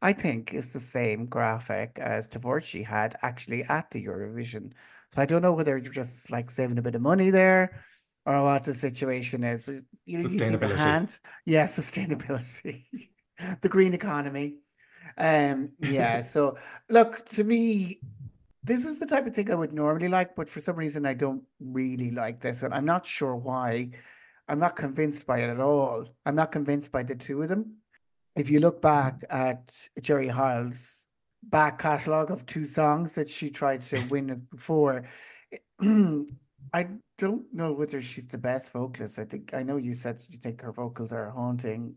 [0.01, 4.73] I think is the same graphic as Tvorchi had actually at the Eurovision.
[5.13, 7.81] So I don't know whether you're just like saving a bit of money there
[8.25, 9.65] or what the situation is.
[9.67, 11.17] You, you see the hand.
[11.45, 12.85] Yeah, sustainability.
[13.61, 14.55] the green economy.
[15.17, 16.57] Um, yeah, so
[16.89, 18.01] look, to me,
[18.63, 21.13] this is the type of thing I would normally like, but for some reason I
[21.13, 22.63] don't really like this.
[22.63, 23.91] And I'm not sure why.
[24.47, 26.05] I'm not convinced by it at all.
[26.25, 27.77] I'm not convinced by the two of them
[28.35, 31.07] if you look back at Jerry Heil's
[31.43, 35.03] back catalogue of two songs that she tried to win before,
[35.81, 39.19] I don't know whether she's the best vocalist.
[39.19, 41.95] I think I know you said you think her vocals are haunting.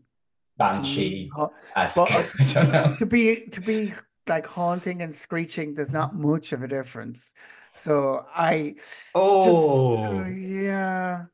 [0.57, 1.29] Banshee.
[1.35, 2.23] but uh,
[2.55, 2.95] know.
[2.97, 3.93] to be to be
[4.29, 7.33] like haunting and screeching, there's not much of a difference.
[7.73, 11.25] So I just Oh, uh, yeah.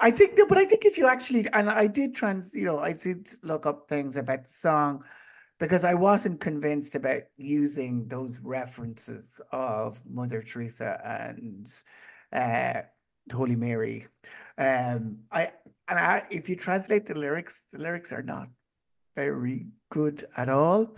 [0.00, 2.78] I think no, but I think if you actually and I did trans, you know,
[2.78, 5.04] I did look up things about the song
[5.58, 11.72] because I wasn't convinced about using those references of Mother Teresa and
[12.32, 12.82] uh
[13.32, 14.06] Holy Mary.
[14.58, 15.52] Um I
[15.88, 18.48] and I if you translate the lyrics, the lyrics are not
[19.16, 20.94] very good at all.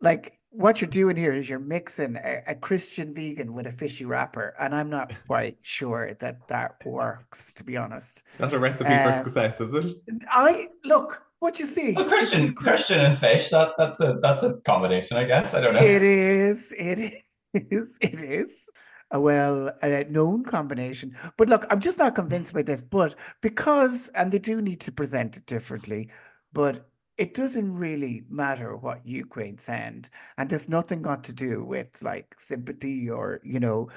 [0.00, 4.04] Like what you're doing here is you're mixing a, a Christian vegan with a fishy
[4.04, 8.24] rapper, and I'm not quite sure that that works, to be honest.
[8.28, 9.96] it's not a recipe Uh, for success, is it?
[10.30, 11.92] I look what you see.
[11.92, 13.50] Well, it's Christian, Ukra- Christian and fish.
[13.50, 15.54] That that's a that's a combination, I guess.
[15.54, 15.80] I don't know.
[15.82, 16.72] It is.
[16.76, 17.12] It is.
[18.00, 18.68] It is
[19.10, 21.16] a well uh, known combination.
[21.38, 22.82] But look, I'm just not convinced by this.
[22.82, 26.10] But because, and they do need to present it differently,
[26.52, 26.86] but
[27.18, 32.34] it doesn't really matter what Ukraine send, and there's nothing got to do with like
[32.38, 33.88] sympathy or you know,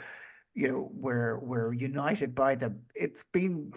[0.55, 2.81] you know, we're we're united by them.
[2.95, 3.73] It's been.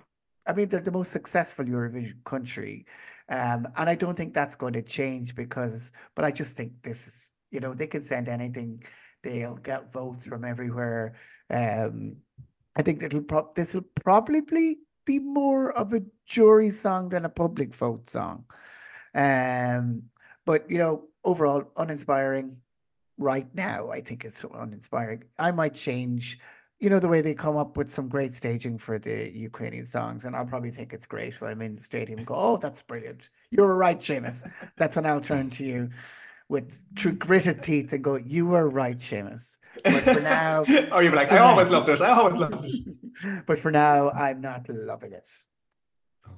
[0.47, 2.87] I mean, they're the most successful Eurovision country,
[3.31, 5.93] um, and I don't think that's going to change because.
[6.15, 8.83] But I just think this is, you know, they can send anything.
[9.23, 11.15] They'll get votes from everywhere.
[11.51, 12.17] Um,
[12.77, 17.29] I think it'll pro- this will probably be more of a jury song than a
[17.29, 18.45] public vote song.
[19.15, 20.05] Um,
[20.45, 22.59] but you know, overall uninspiring.
[23.17, 25.23] right now, I think it's so uninspiring.
[25.39, 26.41] I might change,
[26.81, 30.25] you know, the way they come up with some great staging for the Ukrainian songs,
[30.25, 32.83] and I'll probably think it's great when I'm in the stadium and go, oh, that's
[32.83, 33.31] brilliant.
[33.51, 34.51] You're right, Seamus.
[34.77, 35.91] That's when I'll turn to you
[36.49, 39.59] with through gritted teeth and go, you were right, Seamus.
[39.83, 42.01] But for now, or you'd be like, I always loved it.
[42.01, 43.47] I always loved it.
[43.47, 45.29] but for now, I'm not loving it.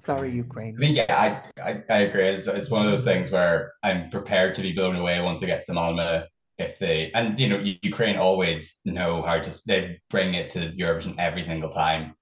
[0.01, 0.75] Sorry, Ukraine.
[0.77, 2.25] I mean, yeah, I, I, I agree.
[2.25, 5.47] It's, it's one of those things where I'm prepared to be blown away once it
[5.47, 6.25] gets to Malmö.
[6.59, 10.67] If they and you know Ukraine always know how to they bring it to the
[10.69, 12.15] Eurovision every single time,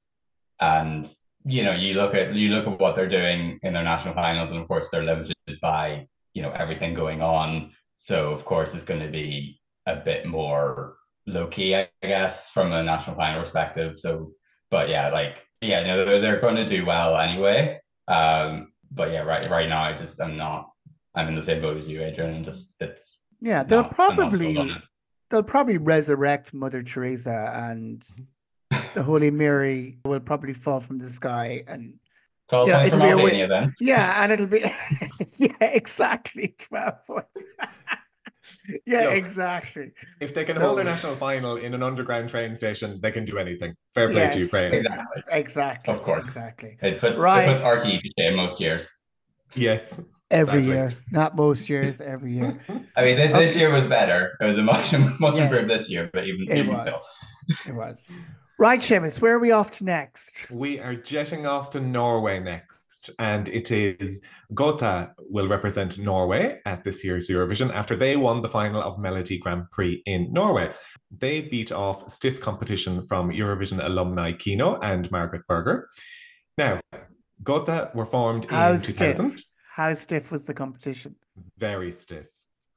[0.61, 1.09] and
[1.45, 4.51] you know you look at you look at what they're doing in their national finals,
[4.51, 7.71] and of course they're limited by you know everything going on.
[7.95, 10.97] So of course it's going to be a bit more
[11.27, 13.99] low key, I guess, from a national final perspective.
[13.99, 14.33] So,
[14.71, 17.81] but yeah, like yeah, no, they're they're going to do well anyway.
[18.09, 20.71] Um, but yeah, right right now I just I'm not
[21.15, 22.35] I'm in the same boat as you, Adrian.
[22.35, 24.75] And just it's Yeah, they'll not- I'm not sold probably
[25.31, 28.05] they'll probably resurrect Mother Teresa and
[28.95, 31.95] the Holy Mary will probably fall from the sky and
[32.49, 33.25] twelve yeah, points from it'll be a win.
[33.25, 33.75] Albania then.
[33.81, 34.65] yeah, and it'll be
[35.39, 37.43] yeah, exactly twelve points.
[38.87, 39.93] yeah, Look, exactly.
[40.21, 43.39] If they can hold their national final in an underground train station, they can do
[43.39, 43.75] anything.
[43.95, 44.73] Fair play to Yes, Ukraine.
[44.75, 45.23] Exactly.
[45.31, 45.95] Exactly.
[45.95, 46.25] Of course.
[46.25, 46.77] Exactly.
[46.83, 47.49] It puts Right.
[47.49, 48.93] it puts RTE to shame most years.
[49.55, 49.99] Yes.
[50.31, 50.65] Every Exactly.
[50.75, 52.59] year, not most years, every year.
[52.97, 53.61] I mean, th- this Okay.
[53.61, 54.33] year was better.
[54.41, 55.45] It was a much much Yeah.
[55.45, 56.81] improved this year, but even, It even was.
[56.83, 57.01] still.
[57.69, 57.99] It was.
[58.59, 60.49] Right, Seamus, where are we off to next?
[60.51, 62.84] We are jetting off to Norway next,
[63.19, 64.21] and it is
[64.53, 69.39] Gåte will represent Norway at this year's Eurovision after they won the final of Melodi
[69.41, 70.73] Grand Prix in Norway.
[71.11, 75.89] They beat off stiff competition from Eurovision alumni Keiino and Margaret Berger.
[76.59, 76.81] Now,
[77.43, 79.31] Gåte were formed How in 2000.
[79.31, 79.45] stiff?
[79.71, 81.17] How stiff was the competition?
[81.59, 82.27] Very stiff.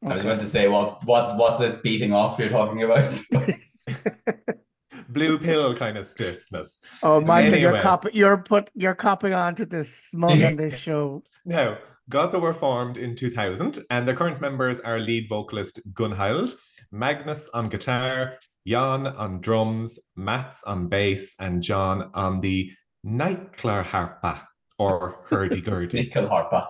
[0.06, 3.14] I was going to say, what what what's this beating off you're talking about?
[5.10, 6.80] Blue pill kind of stiffness.
[7.04, 7.82] Oh, Michael, you're Anyway.
[7.82, 11.24] copy, you're put, you're copying on to this smut on this show.
[11.46, 11.78] Now,
[12.10, 16.56] Gåte were formed in 2000, and their current members are lead vocalist Gunnhild,
[16.92, 22.72] Magnus on guitar, Jan on drums, Mats on bass, and John on the
[23.06, 24.42] Nightclar
[24.80, 26.10] or hurdy-gurdy.
[26.10, 26.68] Nyckelharpa.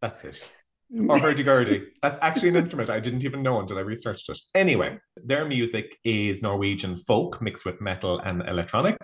[0.00, 0.48] That's it.
[1.08, 1.86] Or hurdy-gurdy.
[2.02, 2.90] That's actually an instrument.
[2.90, 4.38] I didn't even know until I researched it.
[4.54, 8.96] Anyway, their music is Norwegian folk mixed with metal and electronic.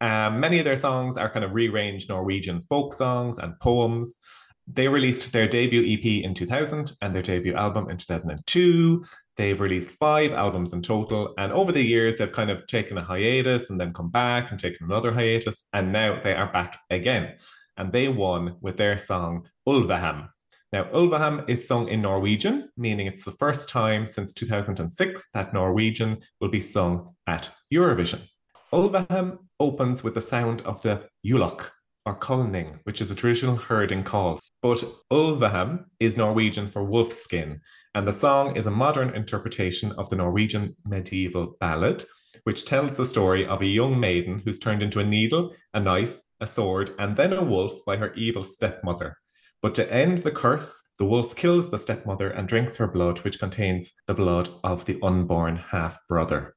[0.00, 4.18] Um, many of their songs are kind of rearranged Norwegian folk songs and poems.
[4.66, 9.04] They released their debut EP in 2000 and their debut album in 2002.
[9.36, 11.34] They've released five albums in total.
[11.38, 14.60] And over the years, they've kind of taken a hiatus and then come back and
[14.60, 15.64] taken another hiatus.
[15.72, 17.36] And now they are back again.
[17.76, 20.28] And they won with their song Ulveham.
[20.72, 26.18] Now, Ulveham is sung in Norwegian, meaning it's the first time since 2006 that Norwegian
[26.40, 28.20] will be sung at Eurovision.
[28.72, 31.70] Ulveham opens with the sound of the ulok
[32.06, 34.38] or kulning, which is a traditional herding call.
[34.62, 37.60] But Ulveham is Norwegian for wolf skin,
[37.96, 42.04] and the song is a modern interpretation of the Norwegian medieval ballad,
[42.44, 46.20] which tells the story of a young maiden who's turned into a needle, a knife,
[46.40, 49.16] a sword, and then a wolf by her evil stepmother.
[49.62, 53.38] But to end the curse, the wolf kills the stepmother and drinks her blood, which
[53.38, 56.54] contains the blood of the unborn half brother.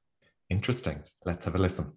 [0.49, 1.03] Interesting.
[1.25, 1.93] Let's have a listen.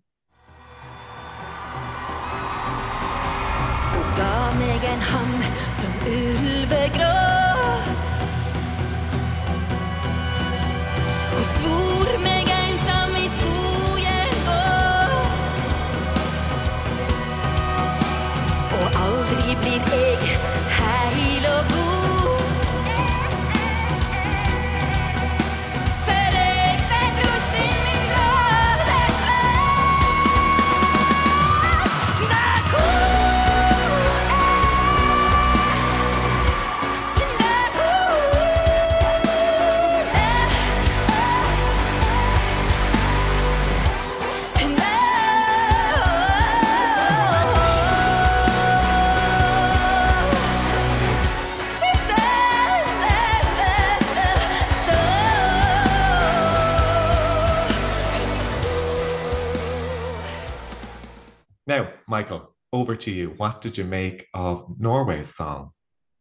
[62.96, 63.34] To you.
[63.36, 65.70] What did you make of Norway's song?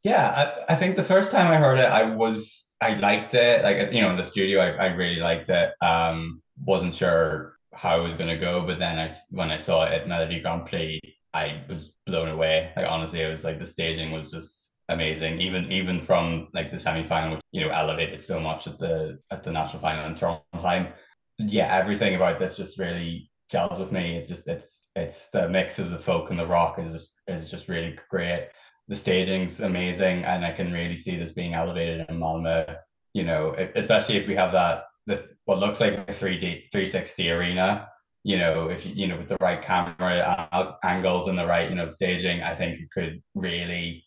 [0.04, 3.64] Yeah, I, I think the first time I heard it, I was I liked it.
[3.64, 5.74] Like you know, in the studio, I, I really liked it.
[5.82, 9.94] Um, wasn't sure how it was gonna go, but then I when I saw it
[9.94, 11.00] at Melodi Grand Prix,
[11.34, 12.72] I was blown away.
[12.76, 15.42] Like honestly, it was like the staging was just amazing.
[15.42, 19.20] Even even from like the semi final, which you know elevated so much at the
[19.32, 20.94] at the national final in Toronto time.
[21.38, 24.18] Yeah, everything about this just really gels with me.
[24.18, 27.50] It's just it's it's the mix of the folk and the rock is just is
[27.50, 28.50] just really great.
[28.88, 32.78] The staging's amazing, and I can really see this being elevated in Malmö.
[33.14, 37.90] You know, especially if we have that the what looks like a 3D 360 arena.
[38.24, 41.90] You know, if you know with the right camera angles and the right you know
[41.90, 44.06] staging, I think it could really,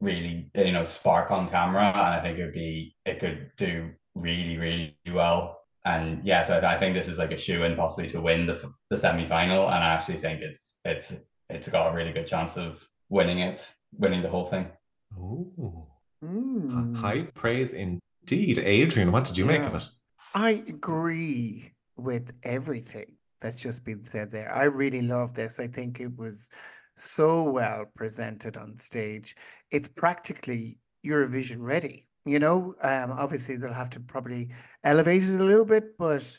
[0.00, 4.56] really you know spark on camera, and I think it'd be it could do really
[4.56, 5.55] really well.
[5.86, 8.72] And yeah, so I think this is like a shoe in possibly to win the
[8.90, 11.12] the semi final, and I actually think it's it's
[11.48, 14.66] it's got a really good chance of winning it, winning the whole thing.
[15.16, 15.86] Ooh.
[16.24, 16.96] Mm.
[16.96, 18.58] High praise indeed.
[18.58, 19.58] Adrian, what did you yeah.
[19.58, 19.88] make of it?
[20.34, 24.52] I agree with everything that's just been said there.
[24.52, 25.60] I really love this.
[25.60, 26.48] I think it was
[26.96, 29.36] so well presented on stage.
[29.70, 32.05] It's practically Eurovision ready.
[32.26, 34.48] You know, um, obviously they'll have to probably
[34.82, 36.38] elevate it a little bit, but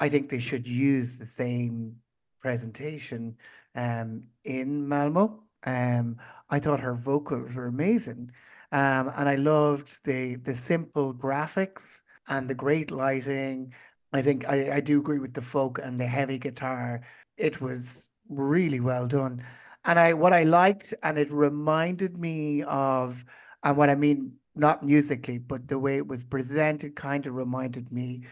[0.00, 1.96] I think they should use the same
[2.40, 3.36] presentation
[3.74, 5.38] um, in Malmö.
[5.64, 6.16] Um,
[6.48, 8.30] I thought her vocals were amazing,
[8.72, 13.74] um, and I loved the the simple graphics and the great lighting.
[14.14, 17.02] I think I, I do agree with the folk and the heavy guitar.
[17.36, 19.42] It was really well done,
[19.84, 23.24] and I what I liked, and it reminded me of,
[23.62, 27.92] and what I mean not musically, but the way it was presented, kind of reminded
[27.92, 28.22] me.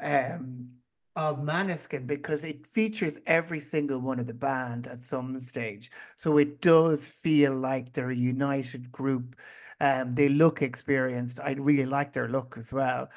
[0.00, 0.70] Um,
[1.16, 5.90] of Måneskin because it features every single one of the band at some stage.
[6.16, 9.36] So it does feel like they're a united group.
[9.80, 11.40] Um, they look experienced.
[11.42, 13.10] I really like their look as well.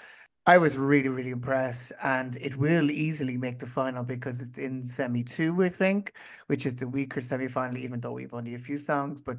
[0.45, 4.83] I was really, really impressed, and it will easily make the final because it's in
[4.83, 6.13] semi two, I think,
[6.47, 9.21] which is the weaker semi final, even though we've only a few songs.
[9.21, 9.37] But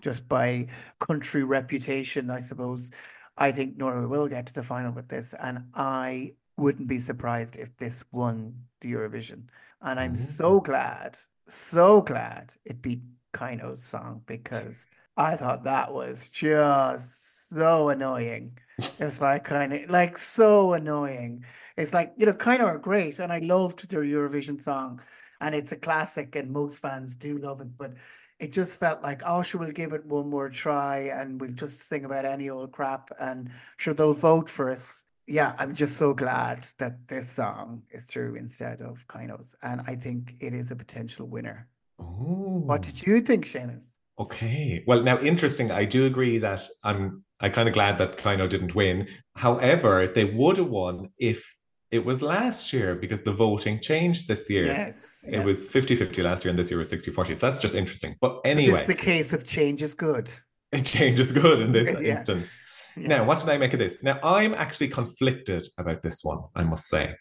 [0.00, 2.90] just by country reputation, I suppose,
[3.36, 5.34] I think Norway will get to the final with this.
[5.34, 9.42] And I wouldn't be surprised if this won the Eurovision.
[9.82, 10.24] And I'm mm-hmm.
[10.24, 13.02] so glad, so glad it beat
[13.34, 14.86] Keiino's song because
[15.18, 18.58] I thought that was just so annoying.
[18.98, 21.44] It's like kind of like so annoying.
[21.76, 23.18] It's like, you know, kind of are great.
[23.18, 25.00] And I loved their Eurovision song.
[25.40, 27.76] And it's a classic, and most fans do love it.
[27.76, 27.94] But
[28.38, 31.88] it just felt like, oh, sure, we'll give it one more try and we'll just
[31.88, 33.10] sing about any old crap.
[33.18, 38.04] And sure, they'll vote for us yeah, I'm just so glad that this song is
[38.04, 39.56] through instead of Keiino's.
[39.62, 41.68] And I think it is a potential winner.
[42.00, 42.62] Ooh.
[42.64, 43.92] What did you think, Seamus?
[44.18, 44.84] Okay.
[44.86, 45.70] Well, now interesting.
[45.70, 49.08] I do agree that I'm I kind of glad that Keiino didn't win.
[49.34, 51.56] However, they would have won if
[51.90, 54.66] it was last year because the voting changed this year.
[54.66, 55.24] Yes.
[55.28, 55.44] It yes.
[55.44, 57.36] was 50-50 last year and this year was 60-40.
[57.36, 58.16] So that's just interesting.
[58.20, 58.66] But anyway.
[58.66, 60.30] So this is the case of change is good.
[60.84, 62.16] Change is good in this yeah.
[62.18, 62.54] instance.
[62.96, 63.08] Yeah.
[63.08, 64.02] Now, what did I make of this?
[64.02, 67.14] Now, I'm actually conflicted about this one, I must say.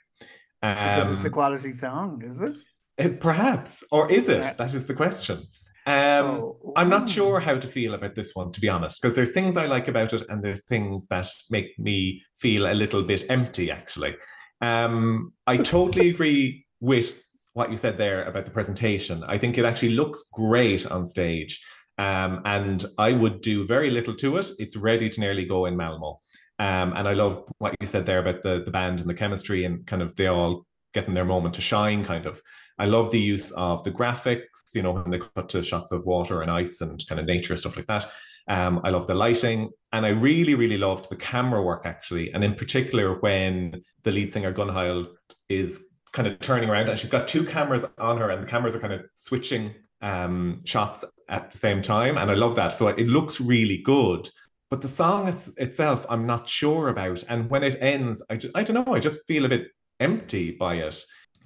[0.63, 2.57] Um, because it's a um, quality song, is it?
[2.97, 4.39] it perhaps, or is it?
[4.39, 4.53] Yeah.
[4.53, 5.43] That is the question.
[5.87, 9.15] Um, oh, I'm not sure how to feel about this one, to be honest, because
[9.15, 13.03] there's things I like about it, and there's things that make me feel a little
[13.03, 13.71] bit empty.
[13.71, 14.15] Actually,
[14.61, 17.21] um, I totally agree with
[17.53, 19.23] what you said there about the presentation.
[19.27, 21.63] I think it actually looks great on stage.
[21.97, 24.51] Um, and I would do very little to it.
[24.59, 26.17] It's ready to nearly go in Malmö.
[26.59, 29.65] Um, and I love what you said there about the, the band and the chemistry
[29.65, 32.41] and kind of they all getting their moment to shine, kind of.
[32.77, 36.05] I love the use of the graphics, you know, when they cut to shots of
[36.05, 38.07] water and ice and kind of nature, stuff like that.
[38.47, 39.69] Um, I love the lighting.
[39.93, 42.33] And I really, really loved the camera work, actually.
[42.33, 45.07] And in particular, when the lead singer, Gunnhild,
[45.49, 48.75] is kind of turning around and she's got two cameras on her and the cameras
[48.75, 52.17] are kind of switching um, shots at the same time.
[52.17, 52.75] And I love that.
[52.75, 54.29] So it looks really good.
[54.69, 57.23] But the song is, itself, I'm not sure about.
[57.29, 59.67] And when it ends, I, just, I don't know, I just feel a bit
[59.99, 61.03] empty by it.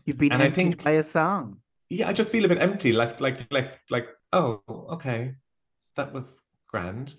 [0.10, 1.60] You've been and emptied I think, by a song.
[1.92, 2.94] Yeah, I just feel a bit empty.
[2.94, 5.36] Like, like, like, like, oh, okay,
[5.98, 7.14] that was grand.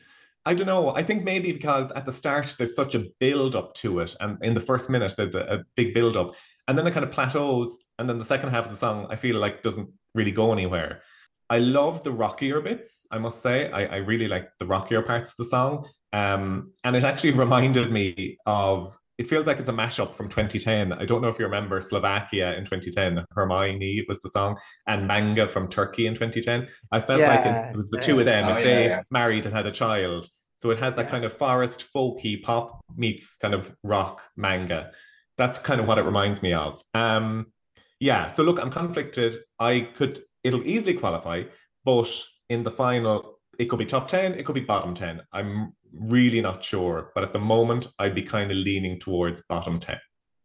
[0.44, 0.92] I don't know.
[0.96, 4.38] I think maybe because at the start there's such a build up to it, and
[4.42, 6.34] in the first minute there's a, a big build up,
[6.66, 9.14] and then it kind of plateaus, and then the second half of the song I
[9.14, 11.02] feel like doesn't really go anywhere.
[11.48, 13.70] I love the rockier bits, I must say.
[13.70, 15.86] I, I really like the rockier parts of the song.
[16.12, 20.94] Um, and it actually reminded me of it feels like it's a mashup from 2010.
[20.94, 23.22] I don't know if you remember Slovakia in 2010.
[23.36, 24.56] Horehronie was the song,
[24.86, 26.66] and Manga from Turkey in 2010.
[26.90, 28.02] I felt yeah, like it was the yeah.
[28.02, 28.46] two of them.
[28.46, 31.34] Oh, if they yeah, married and had a child, so it has that kind of
[31.34, 34.90] forest folky pop meets kind of rock manga.
[35.36, 36.80] That's kind of what it reminds me of.
[36.94, 37.52] Um,
[37.98, 38.28] yeah.
[38.28, 39.36] So look, I'm conflicted.
[39.58, 41.42] I could it'll easily qualify,
[41.84, 42.10] but
[42.48, 45.20] in the final, It could be top 10, it could be bottom 10.
[45.34, 47.10] I'm really not sure.
[47.14, 49.98] But at the moment, I'd be kind of leaning towards bottom 10.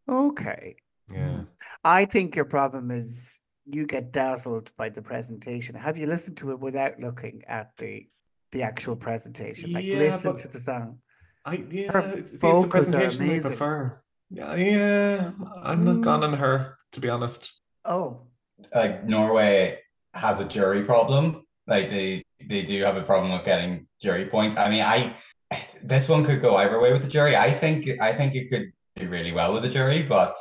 [0.09, 0.75] Okay.
[1.11, 1.41] Yeah.
[1.83, 5.75] I think your problem is you get dazzled by the presentation.
[5.75, 8.07] Have you listened to it without looking at the
[8.51, 9.73] the actual presentation?
[9.73, 10.99] Like Yeah, listen to the song.
[11.45, 14.01] I yeah, Her it's, it's the vocals are presentation I prefer.
[14.29, 15.31] Yeah, yeah.
[15.61, 16.01] I'm not Mm.
[16.01, 17.53] gone on her, to be honest.
[17.83, 18.27] Oh,
[18.73, 19.79] Like Norway
[20.13, 21.43] has a jury problem.
[21.67, 24.55] Like they they do have a problem with getting jury points.
[24.57, 25.15] I mean, I
[25.83, 27.35] this one could go either way with the jury.
[27.35, 30.35] I think I think it could do really well with the jury, but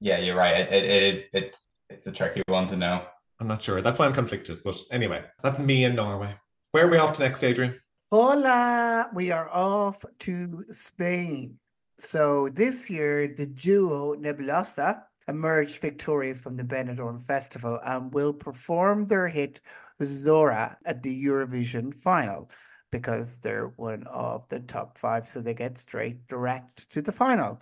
[0.00, 0.56] yeah, you're right.
[0.56, 3.04] It, it, it is it's it's a tricky one to know.
[3.40, 3.82] I'm not sure.
[3.82, 4.62] That's why I'm conflicted.
[4.64, 6.34] But anyway, that's me in Norway.
[6.72, 7.78] Where are we off to next, Adrian?
[8.10, 9.10] hola!
[9.12, 11.58] We are off to Spain.
[11.98, 19.04] So this year, the duo Nebulossa emerged victorious from the Benidorm Festival and will perform
[19.04, 19.60] their hit
[20.02, 22.50] Zorra at the Eurovision final
[22.90, 27.60] because they're one of the top five, so they get straight direct to the final.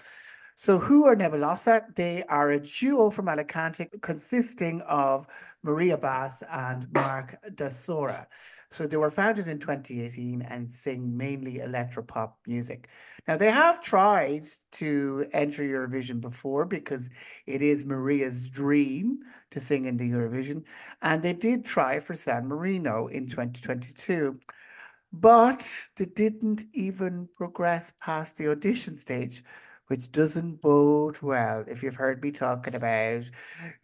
[0.59, 1.95] So, who are Nebulossa?
[1.97, 5.27] They are a duo from Alicante consisting of
[5.63, 8.25] Maria Bass and Mark Dasousa.
[8.71, 12.89] So, they were founded in 2018 and sing mainly electropop music.
[13.29, 17.11] Now, they have tried to enter Eurovision before because
[17.45, 19.19] it is Maria's dream
[19.51, 20.65] to sing in the Eurovision.
[21.03, 24.41] And they did try for San Marino in 2022,
[25.13, 29.43] but they didn't even progress past the audition stage,
[29.87, 31.65] which doesn't bode well.
[31.67, 33.31] If you've heard me talking about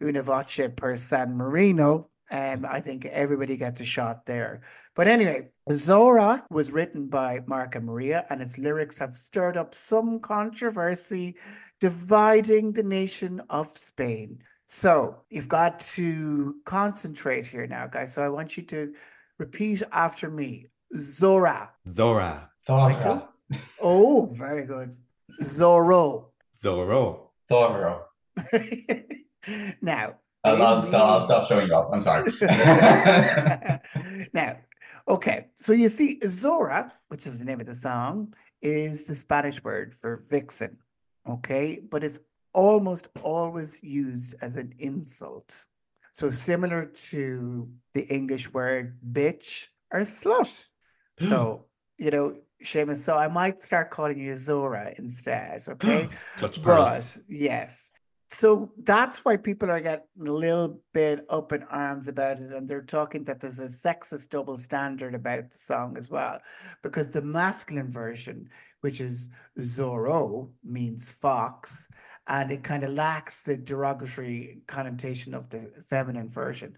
[0.01, 4.61] Una Voce per San Marino, um, I think everybody gets a shot there.
[4.95, 9.75] But anyway, Zorra was written by Mark and Maria, and its lyrics have stirred up
[9.75, 11.35] some controversy
[11.79, 14.39] dividing the nation of Spain.
[14.67, 18.13] So you've got to concentrate here now, guys.
[18.13, 18.93] So I want you to
[19.37, 20.67] repeat after me
[20.97, 21.69] Zorra.
[21.87, 22.49] Zorra.
[22.67, 23.27] Michael?
[23.81, 24.95] Oh, very good.
[25.41, 26.27] Zorro.
[26.61, 27.29] Zorro.
[27.49, 28.05] Thoro.
[29.81, 31.93] now, I'll, I'll, in stop, I'll stop showing you off.
[31.93, 32.31] I'm sorry.
[34.33, 34.57] now,
[35.07, 39.63] okay, so you see, Zorra, which is the name of the song, is the Spanish
[39.63, 40.77] word for vixen,
[41.27, 42.19] okay, but it's
[42.53, 45.65] almost always used as an insult.
[46.13, 50.69] So similar to the English word bitch or slut.
[51.19, 51.65] So,
[51.97, 56.09] you know, Seamus, so I might start calling you Zorra instead, okay?
[56.37, 57.17] Clutch pearls.
[57.17, 57.91] But yes.
[58.29, 62.51] So that's why people are getting a little bit up in arms about it.
[62.51, 66.39] And they're talking that there's a sexist double standard about the song as well.
[66.81, 68.49] Because the masculine version,
[68.81, 71.87] which is Zorro, means fox,
[72.25, 76.75] and it kind of lacks the derogatory connotation of the feminine version.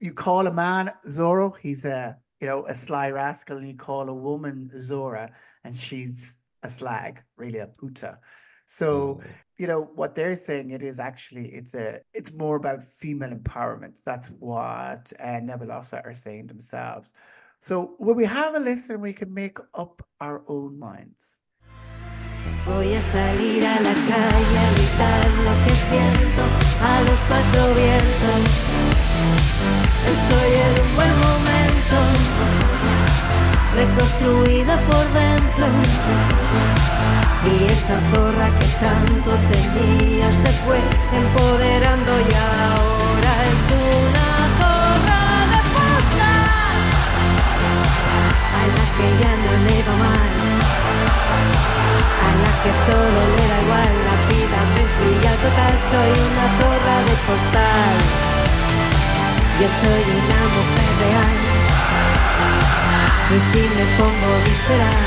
[0.00, 4.08] You call a man Zorro, he's a you know a sly rascal, and you call
[4.10, 5.30] a woman Zorra,
[5.64, 8.18] and she's a slag, really a puta.
[8.66, 9.20] So Oh.
[9.58, 14.02] you know what they're saying it is actually it's a it's more about female empowerment
[14.02, 17.12] that's what uh, nebulossa are saying themselves
[17.60, 21.42] so when we have a listen we can make up our own minds
[22.64, 26.42] Voy a salir a la calle a gritar lo que siento
[26.90, 28.42] a los cuatro vientos.
[30.12, 31.51] Estoy en un buen momento,
[33.74, 35.66] reconstruida por dentro.
[37.44, 40.78] Y esa zorra que tanto temía se fue
[41.12, 46.80] empoderando y ahora es una zorra de postal
[48.58, 50.32] a la que ya no le va mal.
[52.22, 56.96] A la que todo le da igual, la vida me sigue total, soy una zorra
[57.08, 57.96] de postal.
[59.60, 61.51] Yo soy una mujer real,
[63.40, 65.02] si me pongo visceral,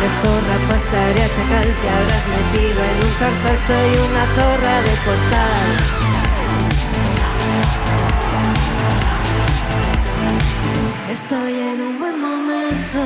[0.00, 4.94] de zorra pasaré a chacal, te habrás metido en un cárcel, soy una zorra de
[5.06, 5.70] postal.
[11.10, 12.98] Estoy en un buen momento.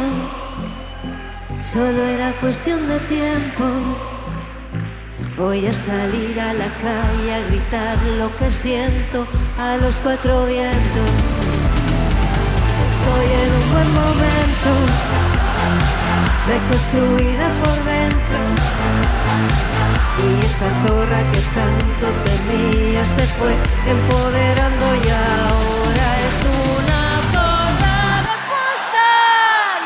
[1.61, 3.64] Solo era cuestión de tiempo.
[5.37, 9.26] Voy a salir a la calle a gritar lo que siento
[9.59, 11.58] a los cuatro vientos.
[13.09, 14.71] Estoy en un buen momento,
[16.47, 18.39] reconstruida por dentro.
[20.19, 23.55] Y esa zorra que tanto temía se fue
[23.87, 27.01] empoderando y ahora es una
[27.33, 27.99] zorra
[28.29, 29.83] de postal.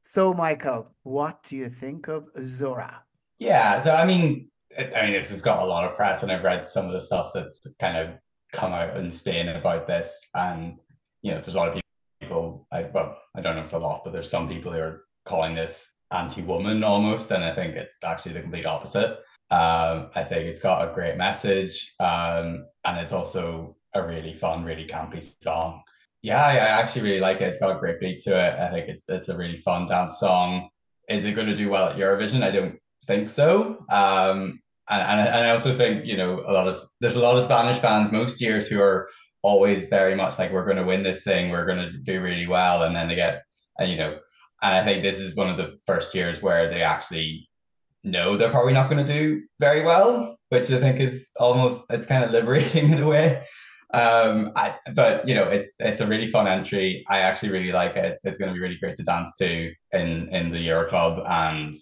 [0.00, 3.04] so michael what do you think of zorra
[3.38, 6.44] Yeah, so I mean, I mean, this has got a lot of press, and I've
[6.44, 8.21] read some of the stuff that's kind of
[8.52, 10.78] come out in Spain about this, and
[11.22, 11.80] you know, there's a lot of
[12.20, 12.66] people.
[12.72, 15.04] I well, I don't know if it's a lot, but there's some people who are
[15.24, 19.18] calling this anti-woman almost, and I think it's actually the complete opposite.
[19.50, 24.64] Um, I think it's got a great message, um, and it's also a really fun,
[24.64, 25.82] really campy song.
[26.22, 27.48] Yeah, I, I actually really like it.
[27.48, 28.58] It's got a great beat to it.
[28.58, 30.68] I think it's it's a really fun dance song.
[31.08, 32.42] Is it going to do well at Eurovision?
[32.42, 33.84] I don't think so.
[33.90, 34.60] Um,
[34.90, 37.44] and, and, and I also think you know a lot of there's a lot of
[37.44, 39.08] Spanish fans most years who are
[39.42, 42.46] always very much like we're going to win this thing, we're going to do really
[42.46, 43.42] well, and then they get
[43.78, 44.18] and you know,
[44.62, 47.48] and I think this is one of the first years where they actually
[48.04, 52.06] know they're probably not going to do very well, which I think is almost it's
[52.06, 53.44] kind of liberating in a way.
[53.94, 57.04] Um, I but you know it's it's a really fun entry.
[57.08, 58.04] I actually really like it.
[58.04, 61.22] It's, it's going to be really great to dance to in in the Euro Club
[61.28, 61.74] and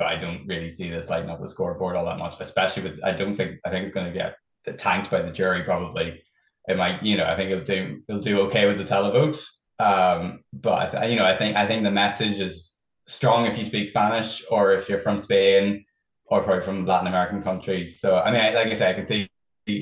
[0.00, 3.04] but I don't really see this lighting up the scoreboard all that much, especially with
[3.04, 4.34] I don't think I think it's going to get
[4.78, 6.22] tanked by the jury probably.
[6.66, 9.38] It might, you know, I think it'll do it'll do okay with the televote.
[9.78, 12.72] Um, but I, you know, I think I think the message is
[13.08, 15.84] strong if you speak Spanish or if you're from Spain
[16.24, 18.00] or probably from Latin American countries.
[18.00, 19.28] So I mean, like I say, I can see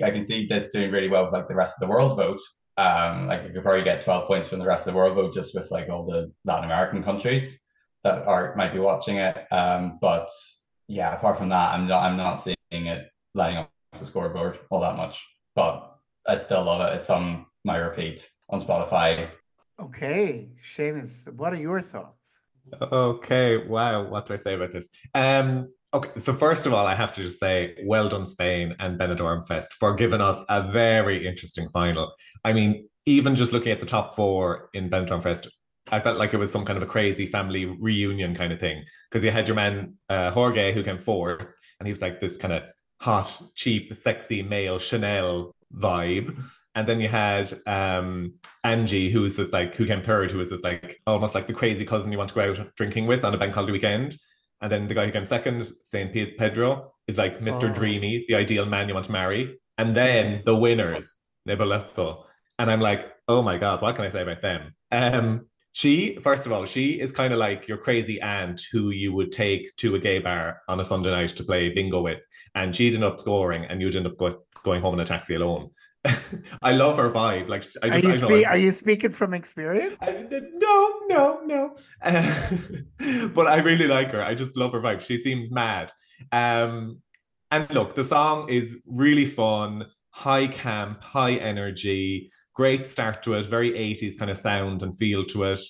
[0.02, 2.40] I can see this doing really well with like the rest of the world vote.
[2.76, 5.32] Um, like you could probably get 12 points from the rest of the world vote
[5.32, 7.56] just with like all the Latin American countries
[8.04, 9.36] that are might be watching it.
[9.52, 10.28] Um, but
[10.86, 14.80] yeah, apart from that, I'm not I'm not seeing it lighting up the scoreboard all
[14.80, 15.22] that much.
[15.54, 15.96] But
[16.26, 16.98] I still love it.
[16.98, 19.28] It's on my repeat on Spotify.
[19.80, 22.40] Okay, Seamus, what are your thoughts?
[22.92, 24.88] Okay, wow, what do I say about this?
[25.14, 28.98] Um, okay, so first of all, I have to just say, well done, Spain and
[28.98, 32.12] Benidorm Fest for giving us a very interesting final.
[32.44, 35.48] I mean, even just looking at the top four in Benidorm Fest,
[35.90, 38.84] I felt like it was some kind of a crazy family reunion kind of thing
[39.08, 41.46] because you had your man uh, Jorge who came fourth,
[41.78, 42.64] and he was like this kind of
[43.00, 46.38] hot, cheap, sexy male Chanel vibe.
[46.74, 50.50] And then you had um, Angie, who was this like who came third, who was
[50.50, 53.34] this like almost like the crazy cousin you want to go out drinking with on
[53.34, 54.16] a bank holiday weekend.
[54.60, 57.70] And then the guy who came second, Saint Pedro, is like Mr.
[57.70, 57.74] Oh.
[57.74, 59.58] Dreamy, the ideal man you want to marry.
[59.76, 61.14] And then the winners,
[61.48, 62.24] Nebulossa.
[62.58, 64.74] And I'm like, oh my God, what can I say about them?
[64.90, 65.46] Um,
[65.78, 69.30] she, first of all, she is kind of like your crazy aunt who you would
[69.30, 72.20] take to a gay bar on a Sunday night to play bingo with.
[72.56, 75.36] And she'd end up scoring and you'd end up go- going home in a taxi
[75.36, 75.70] alone.
[76.62, 77.48] I love her vibe.
[77.48, 79.94] Like, I just, are, you like, are you speaking from experience?
[80.00, 80.26] I,
[80.56, 81.76] no, no, no.
[82.02, 82.56] Uh,
[83.28, 84.24] but I really like her.
[84.24, 85.00] I just love her vibe.
[85.00, 85.92] She seems mad.
[86.32, 87.02] Um,
[87.52, 93.46] and look, the song is really fun, high camp, high energy great start to it,
[93.46, 95.60] very 80s kind of sound and feel to it.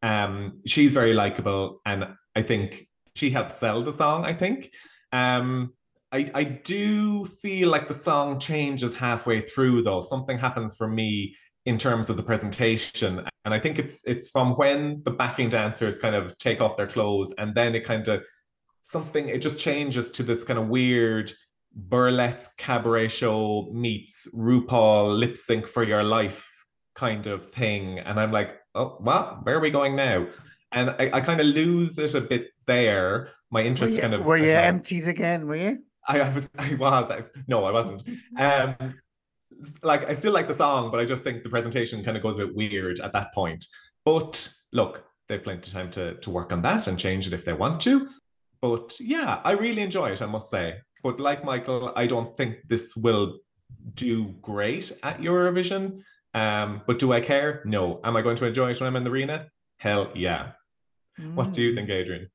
[0.00, 2.04] Um, she's very likable, and
[2.36, 2.86] I think
[3.16, 4.24] she helps sell the song.
[4.24, 4.70] I think.
[5.12, 5.72] Um,
[6.12, 10.02] I, I do feel like the song changes halfway through, though.
[10.02, 11.34] Something happens for me
[11.64, 15.98] in terms of the presentation, and I think it's it's from when the backing dancers
[15.98, 18.24] kind of take off their clothes, and then it kind of
[18.84, 21.32] something it just changes to this kind of weird
[21.76, 26.50] burlesque cabaret show meets RuPaul lip sync for your life
[26.94, 27.98] kind of thing.
[27.98, 30.26] And I'm like, oh, well, where are we going now?
[30.72, 33.30] And I, I kind of lose it a bit there.
[33.50, 34.24] My interest you, kind of.
[34.24, 35.46] Were you uh, empties again?
[35.46, 35.78] Were you?
[36.08, 36.48] I, I was.
[36.58, 37.10] I was.
[37.10, 38.02] I, no, I wasn't.
[38.36, 38.94] Um,
[39.82, 42.38] like I still like the song, but I just think the presentation kind of goes
[42.38, 43.64] a bit weird at that point.
[44.04, 47.44] But look, they've plenty of time to to work on that and change it if
[47.44, 48.08] they want to.
[48.60, 50.22] But yeah, I really enjoy it.
[50.22, 50.76] I must say.
[51.02, 53.38] But like Michael, I don't think this will
[53.94, 56.02] do great at Eurovision.
[56.34, 57.62] Um, but do I care?
[57.64, 58.00] No.
[58.04, 59.46] Am I going to enjoy it when I'm in the arena?
[59.78, 60.52] Hell yeah.
[61.18, 61.34] Mm.
[61.34, 62.28] What do you think, Adrian?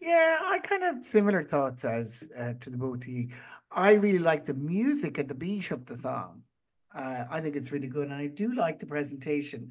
[0.00, 3.28] Yeah, I kind of similar thoughts as uh, to the both of you.
[3.70, 6.42] I really like the music and the beat of the song.
[6.94, 9.70] Uh, I think it's really good, and I do like the presentation.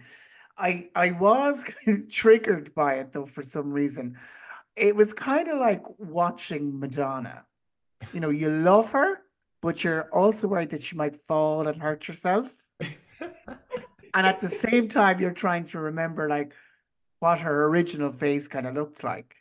[0.57, 4.17] I I was kind of triggered by it though for some reason.
[4.75, 7.45] It was kind of like watching Madonna
[8.13, 9.19] you know, you love her,
[9.61, 12.51] but you're also worried that she might fall and hurt herself.
[12.81, 16.53] and at the same time, you're trying to remember like
[17.19, 19.35] what her original face kind of looked like.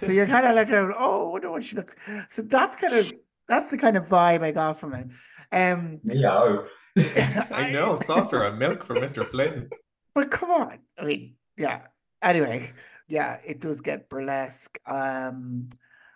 [0.00, 1.94] So you're kind of like, oh, I wonder what she looks.
[2.30, 3.12] So that's kind of
[3.46, 5.06] that's the kind of vibe I got from it.
[5.52, 6.58] Um, yeah,
[7.50, 9.70] I know saucer and milk for Mister Flynn.
[10.14, 11.82] But come on, I mean, yeah.
[12.22, 12.70] Anyway,
[13.06, 14.78] yeah, it does get burlesque.
[14.86, 15.68] Um,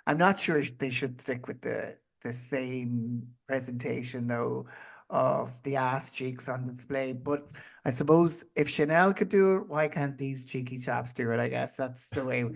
[0.06, 4.66] I'm not sure they should stick with the the same presentation though
[5.10, 7.12] of the ass cheeks on display.
[7.12, 7.50] But
[7.84, 11.40] I suppose if Chanel could do it, why can't these cheeky chaps do it?
[11.40, 12.46] I guess that's the way.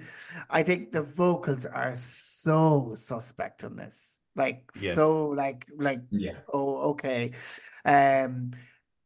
[0.49, 4.21] I think the vocals are so suspect on this.
[4.37, 4.95] Like yes.
[4.95, 6.39] so like like yeah.
[6.53, 7.33] oh okay.
[7.85, 8.53] Um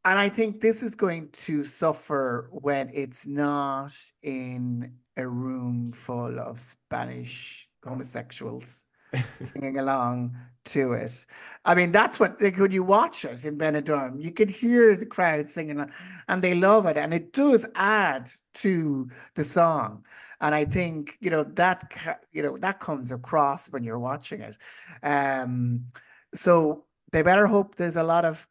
[0.05, 6.41] And I think this is going to suffer when it's not in a room full
[6.41, 8.87] of Spanish homosexuals
[9.41, 11.27] singing along to it.
[11.65, 15.07] I mean, that's what like, when you watch it in Benidorm, you can hear the
[15.07, 15.91] crowd singing,
[16.29, 20.05] and they love it, and it does add to the song.
[20.41, 21.93] And I think you know that
[22.33, 24.59] you know that comes across when you're watching it.
[25.03, 25.87] Um,
[26.35, 28.47] so they better hope there's a lot of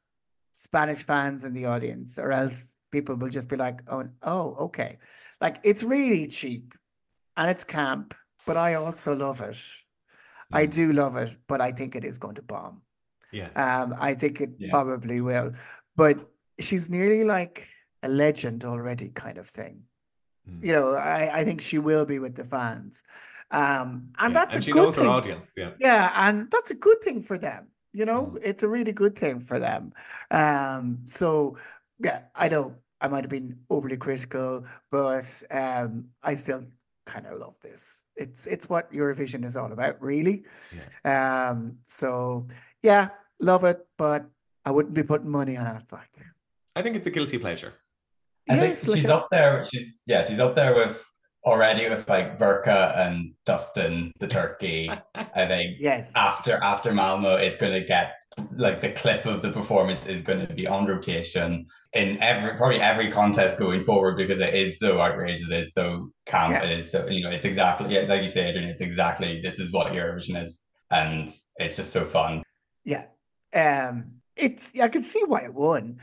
[0.51, 4.97] Spanish fans in the audience, or else people will just be like, "Oh, oh, okay."
[5.41, 6.73] Like it's really cheap,
[7.37, 8.13] and it's camp,
[8.49, 9.57] but I also love it.
[10.51, 10.71] I Mm.
[10.79, 12.81] do love it, but I think it is going to bomb.
[13.31, 13.49] Yeah.
[13.65, 14.71] Um, I think it Yeah.
[14.71, 15.53] probably will.
[15.95, 16.15] But
[16.57, 17.67] she's nearly like
[18.01, 19.75] a legend already, kind of thing.
[20.49, 20.63] Mm.
[20.65, 23.03] You know, I, I think she will be with the fans.
[23.51, 25.07] Um, and Yeah, that's and a she good thing.
[25.07, 25.53] audience.
[25.55, 25.71] Yeah.
[25.79, 27.67] Yeah, and that's a good thing for them.
[27.93, 28.39] You know, Mm.
[28.49, 29.93] it's a really good thing for them.
[30.31, 31.57] Um, so
[31.99, 36.63] yeah, I know I might have been overly critical, but um, I still
[37.09, 38.05] kind of love this.
[38.15, 40.43] It's it's what Eurovision is all about, really.
[40.75, 41.49] Yeah.
[41.49, 42.47] Um, so
[42.83, 44.25] yeah, love it, but
[44.65, 45.83] I wouldn't be putting money on it.
[45.91, 46.09] Like,
[46.75, 47.73] I think it's a guilty pleasure.
[48.49, 49.65] I yes, think like she's a- up there.
[49.71, 50.97] She's yeah, she's up there with
[51.45, 54.89] already with like Verka and Dustin the turkey.
[55.15, 58.13] I think yes, after after Malmö is going to get
[58.55, 62.79] like the clip of the performance is going to be on rotation in every probably
[62.79, 66.63] every contest going forward because it is so outrageous, it is so camp, Yeah.
[66.65, 69.59] it is so you know it's exactly yeah, like you say, Adrian, it's exactly this
[69.59, 70.59] is what Eurovision is,
[70.91, 72.43] and it's just so fun.
[72.83, 73.05] Yeah.
[73.53, 75.99] Um, it's I can see why it won.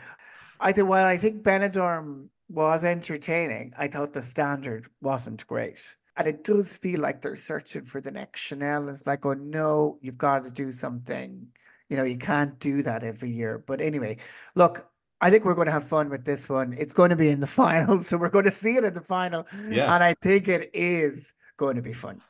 [0.59, 5.97] I think while I think Benidorm was entertaining, I thought the standard wasn't great.
[6.17, 8.89] And it does feel like they're searching for the next Chanel.
[8.89, 11.47] It's like, oh no, you've got to do something.
[11.91, 13.63] You know, you can't do that every year.
[13.67, 14.17] But anyway,
[14.55, 14.89] look,
[15.21, 16.75] I think we're going to have fun with this one.
[16.79, 19.01] It's going to be in the final, so we're going to see it in the
[19.01, 19.47] final.
[19.69, 19.95] Yeah.
[19.95, 22.21] And I think it is going to be fun.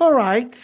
[0.00, 0.56] All right,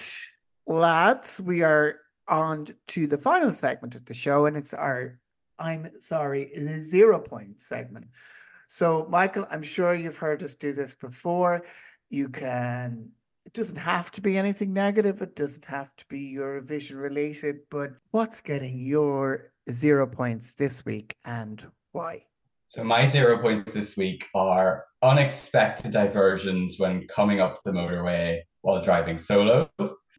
[0.67, 5.19] lads, we are on to the final segment of the show, and it's our
[5.59, 8.07] I'm sorry, the zero point segment.
[8.69, 11.65] So, Michael, I'm sure you've heard us do this before.
[12.11, 13.11] You can,
[13.45, 17.93] it doesn't have to be anything negative, it doesn't have to be Eurovision related, but
[18.11, 22.25] what's getting your zero points this week and why?
[22.67, 28.83] So my zero points this week are unexpected diversions when coming up the motorway while
[28.83, 29.71] driving solo.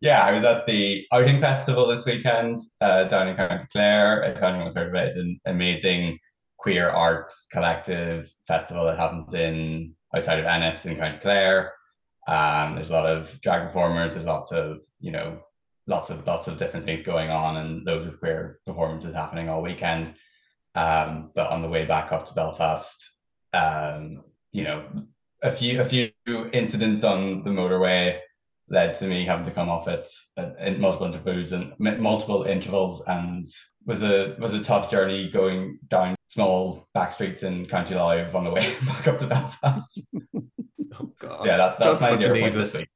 [0.01, 4.23] Yeah, I was at the Outing Festival this weekend uh, down in County Clare.
[4.23, 6.17] If anyone's heard of it, it's an amazing
[6.57, 11.73] queer arts collective festival that happens in outside of Ennis in County Clare.
[12.27, 14.13] Um, there's a lot of drag performers.
[14.13, 15.39] There's lots of you know
[15.89, 19.61] lots of lots of different things going on, and loads of queer performances happening all
[19.61, 20.13] weekend.
[20.75, 23.11] Um, but on the way back up to Belfast,
[23.53, 24.85] um, you know,
[25.41, 26.11] a few a few
[26.53, 28.19] incidents on the motorway
[28.69, 33.01] led to me having to come off it at, in multiple intervals and multiple intervals,
[33.07, 33.45] and
[33.85, 38.43] was a was a tough journey going down small back streets in County Live on
[38.43, 40.01] the way back up to Belfast.
[41.01, 41.45] Oh God.
[41.45, 42.89] yeah, that, that's Just my zero point this week.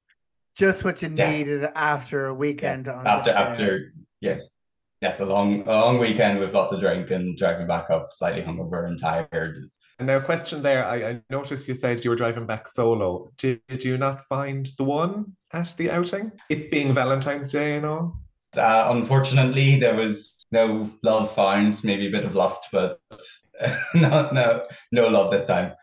[0.56, 1.32] Just what you Yeah.
[1.32, 3.48] needed after a weekend on After town.
[3.52, 4.38] after yeah.
[5.02, 8.42] Yes, a long a long weekend with lots of drink and driving back up slightly
[8.42, 9.58] hungover and tired.
[10.00, 10.86] And now, question there.
[10.86, 13.30] I, I noticed you said you were driving back solo.
[13.38, 16.32] Did, did you not find the one at the outing?
[16.50, 18.18] It being Valentine's Day and all?
[18.56, 21.84] Uh, unfortunately, there was no love found.
[21.84, 23.00] Maybe a bit of lust, but
[23.96, 25.74] no, no, no love this time.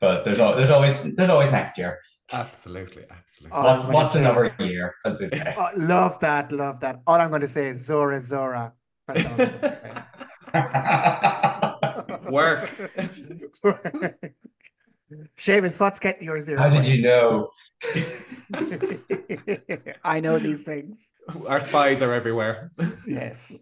[0.00, 1.98] But there's al- there's always there's always next year.
[2.32, 3.58] Absolutely, absolutely.
[3.58, 5.52] Oh, I'm What's, gonna say- another year, as they say.
[5.56, 7.00] Oh, love that, love that.
[7.06, 8.72] All I'm going to say is Zorra Zorra.
[9.08, 9.92] That's all I'm going to say.
[12.30, 12.70] Work.
[15.36, 17.50] Seamus, what's getting your zero How did you know?
[20.04, 21.08] I know these things.
[21.46, 22.70] Our spies are everywhere.
[23.06, 23.58] Yes.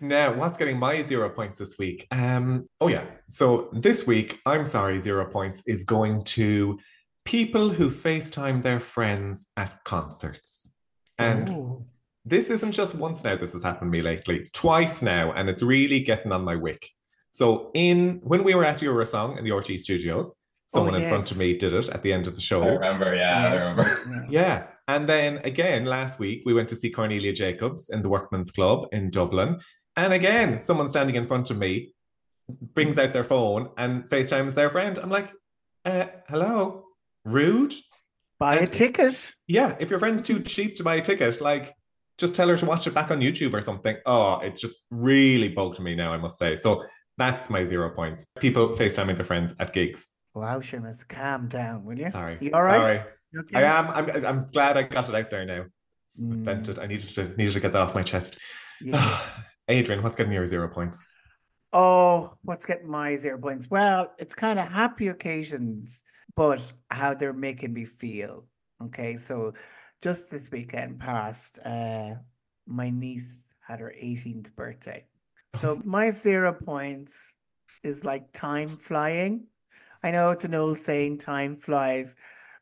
[0.00, 2.06] Now, what's getting my zero points this week?
[2.10, 3.04] Um, oh yeah.
[3.28, 6.78] So this week, I'm sorry, zero points is going to
[7.24, 10.70] people who FaceTime their friends at concerts.
[11.18, 11.84] And Ooh.
[12.24, 15.62] this isn't just once now, this has happened to me lately, twice now, and it's
[15.62, 16.88] really getting on my wick.
[17.30, 20.34] So in when we were at Eurosong in the RT studios,
[20.66, 22.62] someone in front of me did it at the end of the I show.
[22.62, 24.26] remember, yeah, I remember.
[24.30, 24.66] Yeah.
[24.88, 28.88] And then again, last week, we went to see Cornelia Jakobs in the Workman's Club
[28.92, 29.60] in Dublin.
[29.96, 31.94] And again, someone standing in front of me
[32.74, 34.98] brings out their phone and FaceTimes their friend.
[34.98, 35.32] I'm like,
[35.84, 36.84] uh, hello?
[37.24, 37.74] Rude?
[38.38, 39.32] Buy a ticket.
[39.46, 39.76] Yeah.
[39.78, 41.74] If your friend's too cheap to buy a ticket, like,
[42.18, 43.96] just tell her to watch it back on YouTube or something.
[44.06, 46.56] Oh, it just really bugged me now, I must say.
[46.56, 46.84] So
[47.18, 48.26] That's my zero points.
[48.38, 50.08] People FaceTiming their friends at gigs.
[50.34, 52.10] Wow, Seamus, calm down, will you?
[52.10, 52.38] Sorry.
[52.40, 52.82] You all right?
[52.82, 53.00] Sorry.
[53.38, 53.58] Okay?
[53.58, 53.88] I am.
[53.90, 54.26] I'm.
[54.26, 55.64] I'm glad I got it out there now.
[56.20, 56.78] Mm, Vented.
[56.78, 58.38] I needed to needed to get that off my chest.
[58.80, 59.20] yeah.
[59.68, 61.06] Adrian, what's getting your zero points?
[61.72, 63.70] Oh, what's getting my zero points?
[63.70, 66.02] Well, it's kind of happy occasions,
[66.36, 68.44] but how they're making me feel.
[68.82, 69.54] Okay, so
[70.00, 72.14] just this weekend past, uh,
[72.66, 75.04] my niece had her 18th birthday.
[75.54, 77.36] So my zero points
[77.82, 79.46] is like time flying.
[80.02, 82.14] I know it's an old saying, time flies,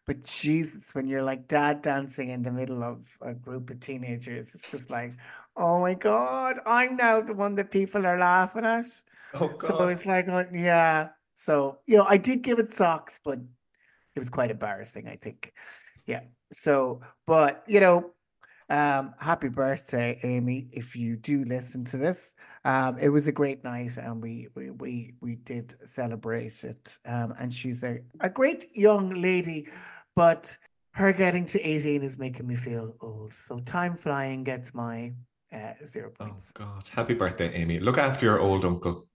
[0.06, 4.54] but Jesus, when you're like dad dancing in the middle of a group of teenagers,
[4.54, 5.14] it's just like,
[5.56, 8.86] oh my God, I'm now the one that people are laughing at.
[9.34, 9.62] Oh God.
[9.62, 11.08] So it's like, uh, yeah.
[11.36, 13.38] So, you know, I did give it socks, but
[14.20, 15.54] it was quite embarrassing, I think.
[16.04, 16.20] Yeah.
[16.52, 18.12] So, but, you know,
[18.68, 22.34] um, happy birthday, Amy, if you do listen to this.
[22.66, 26.98] Um, it was a great night and we we we, we did celebrate it.
[27.06, 29.68] Um, and she's a, a great young lady,
[30.14, 30.54] but
[30.92, 33.32] her getting to 18 is making me feel old.
[33.32, 35.14] So time flying gets my
[35.52, 36.52] uh, zero Oh points.
[36.60, 36.88] Oh God!
[36.88, 37.78] Happy birthday, Amy.
[37.80, 39.08] Look after your old uncle.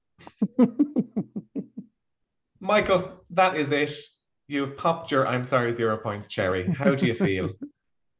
[2.60, 3.94] Michael, that is it.
[4.48, 6.72] You've popped your I'm sorry zero points cherry.
[6.74, 7.52] How do you feel?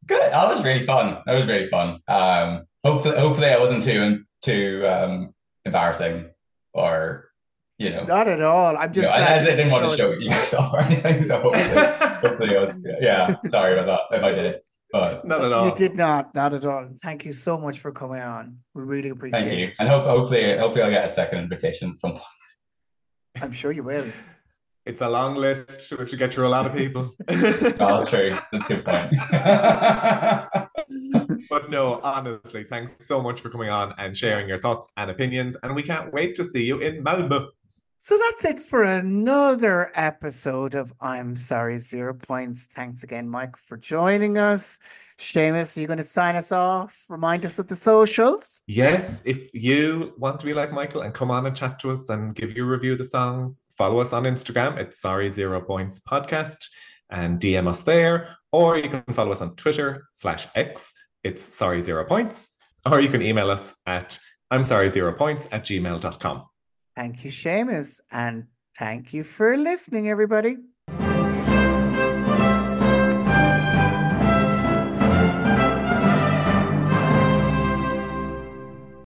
[0.08, 0.32] Good.
[0.32, 1.22] That was really fun.
[1.26, 2.00] That was really fun.
[2.08, 5.34] Um, hopefully, hopefully, I wasn't too too um
[5.66, 6.30] embarrassing
[6.74, 7.30] or
[7.78, 8.04] you know.
[8.04, 8.78] Not at all.
[8.78, 10.54] I'm you just know, I, glad I you didn't didn't want to show you guys
[10.54, 11.24] off or anything.
[11.24, 11.86] So hopefully,
[12.30, 13.36] hopefully, I was, yeah.
[13.48, 15.66] Sorry about that if I did it, but Not at all.
[15.68, 16.90] You did not, not at all.
[17.04, 18.60] Thank you so much for coming on.
[18.74, 19.68] We really appreciate thank you.
[19.68, 19.76] it.
[19.80, 22.24] And hope, hopefully, hopefully, I'll get a second invitation at some point.
[23.42, 24.06] I'm sure you will.
[24.86, 25.92] It's a long list.
[25.92, 27.16] We have to get through a lot of people.
[27.80, 28.38] Oh, true.
[28.52, 29.12] That's a good point.
[31.50, 35.58] but no, honestly, thanks so much for coming on and sharing your thoughts and opinions.
[35.64, 37.48] And we can't wait to see you in Malmö.
[38.06, 42.68] So that's it for another episode of I'm Sorry Zero Points.
[42.68, 44.78] Thanks again, Mike, for joining us.
[45.18, 47.06] Seamus, are you going to sign us off?
[47.10, 48.62] Remind us of the socials.
[48.68, 52.10] Yes, if you want to be like Michael and come on and chat to us
[52.10, 54.78] and give your review of the songs, follow us on Instagram.
[54.78, 56.70] It's Sorry Zero Points Podcast
[57.10, 58.38] and DM us there.
[58.52, 60.94] Or you can follow us on Twitter slash X.
[61.24, 62.50] It's Sorry Zero Points.
[62.86, 64.20] Or you can email us at
[64.52, 66.46] I'm sorry zero points at gmail.com.
[66.96, 68.00] Thank you, Seamus.
[68.12, 70.58] And thank you for listening, everybody.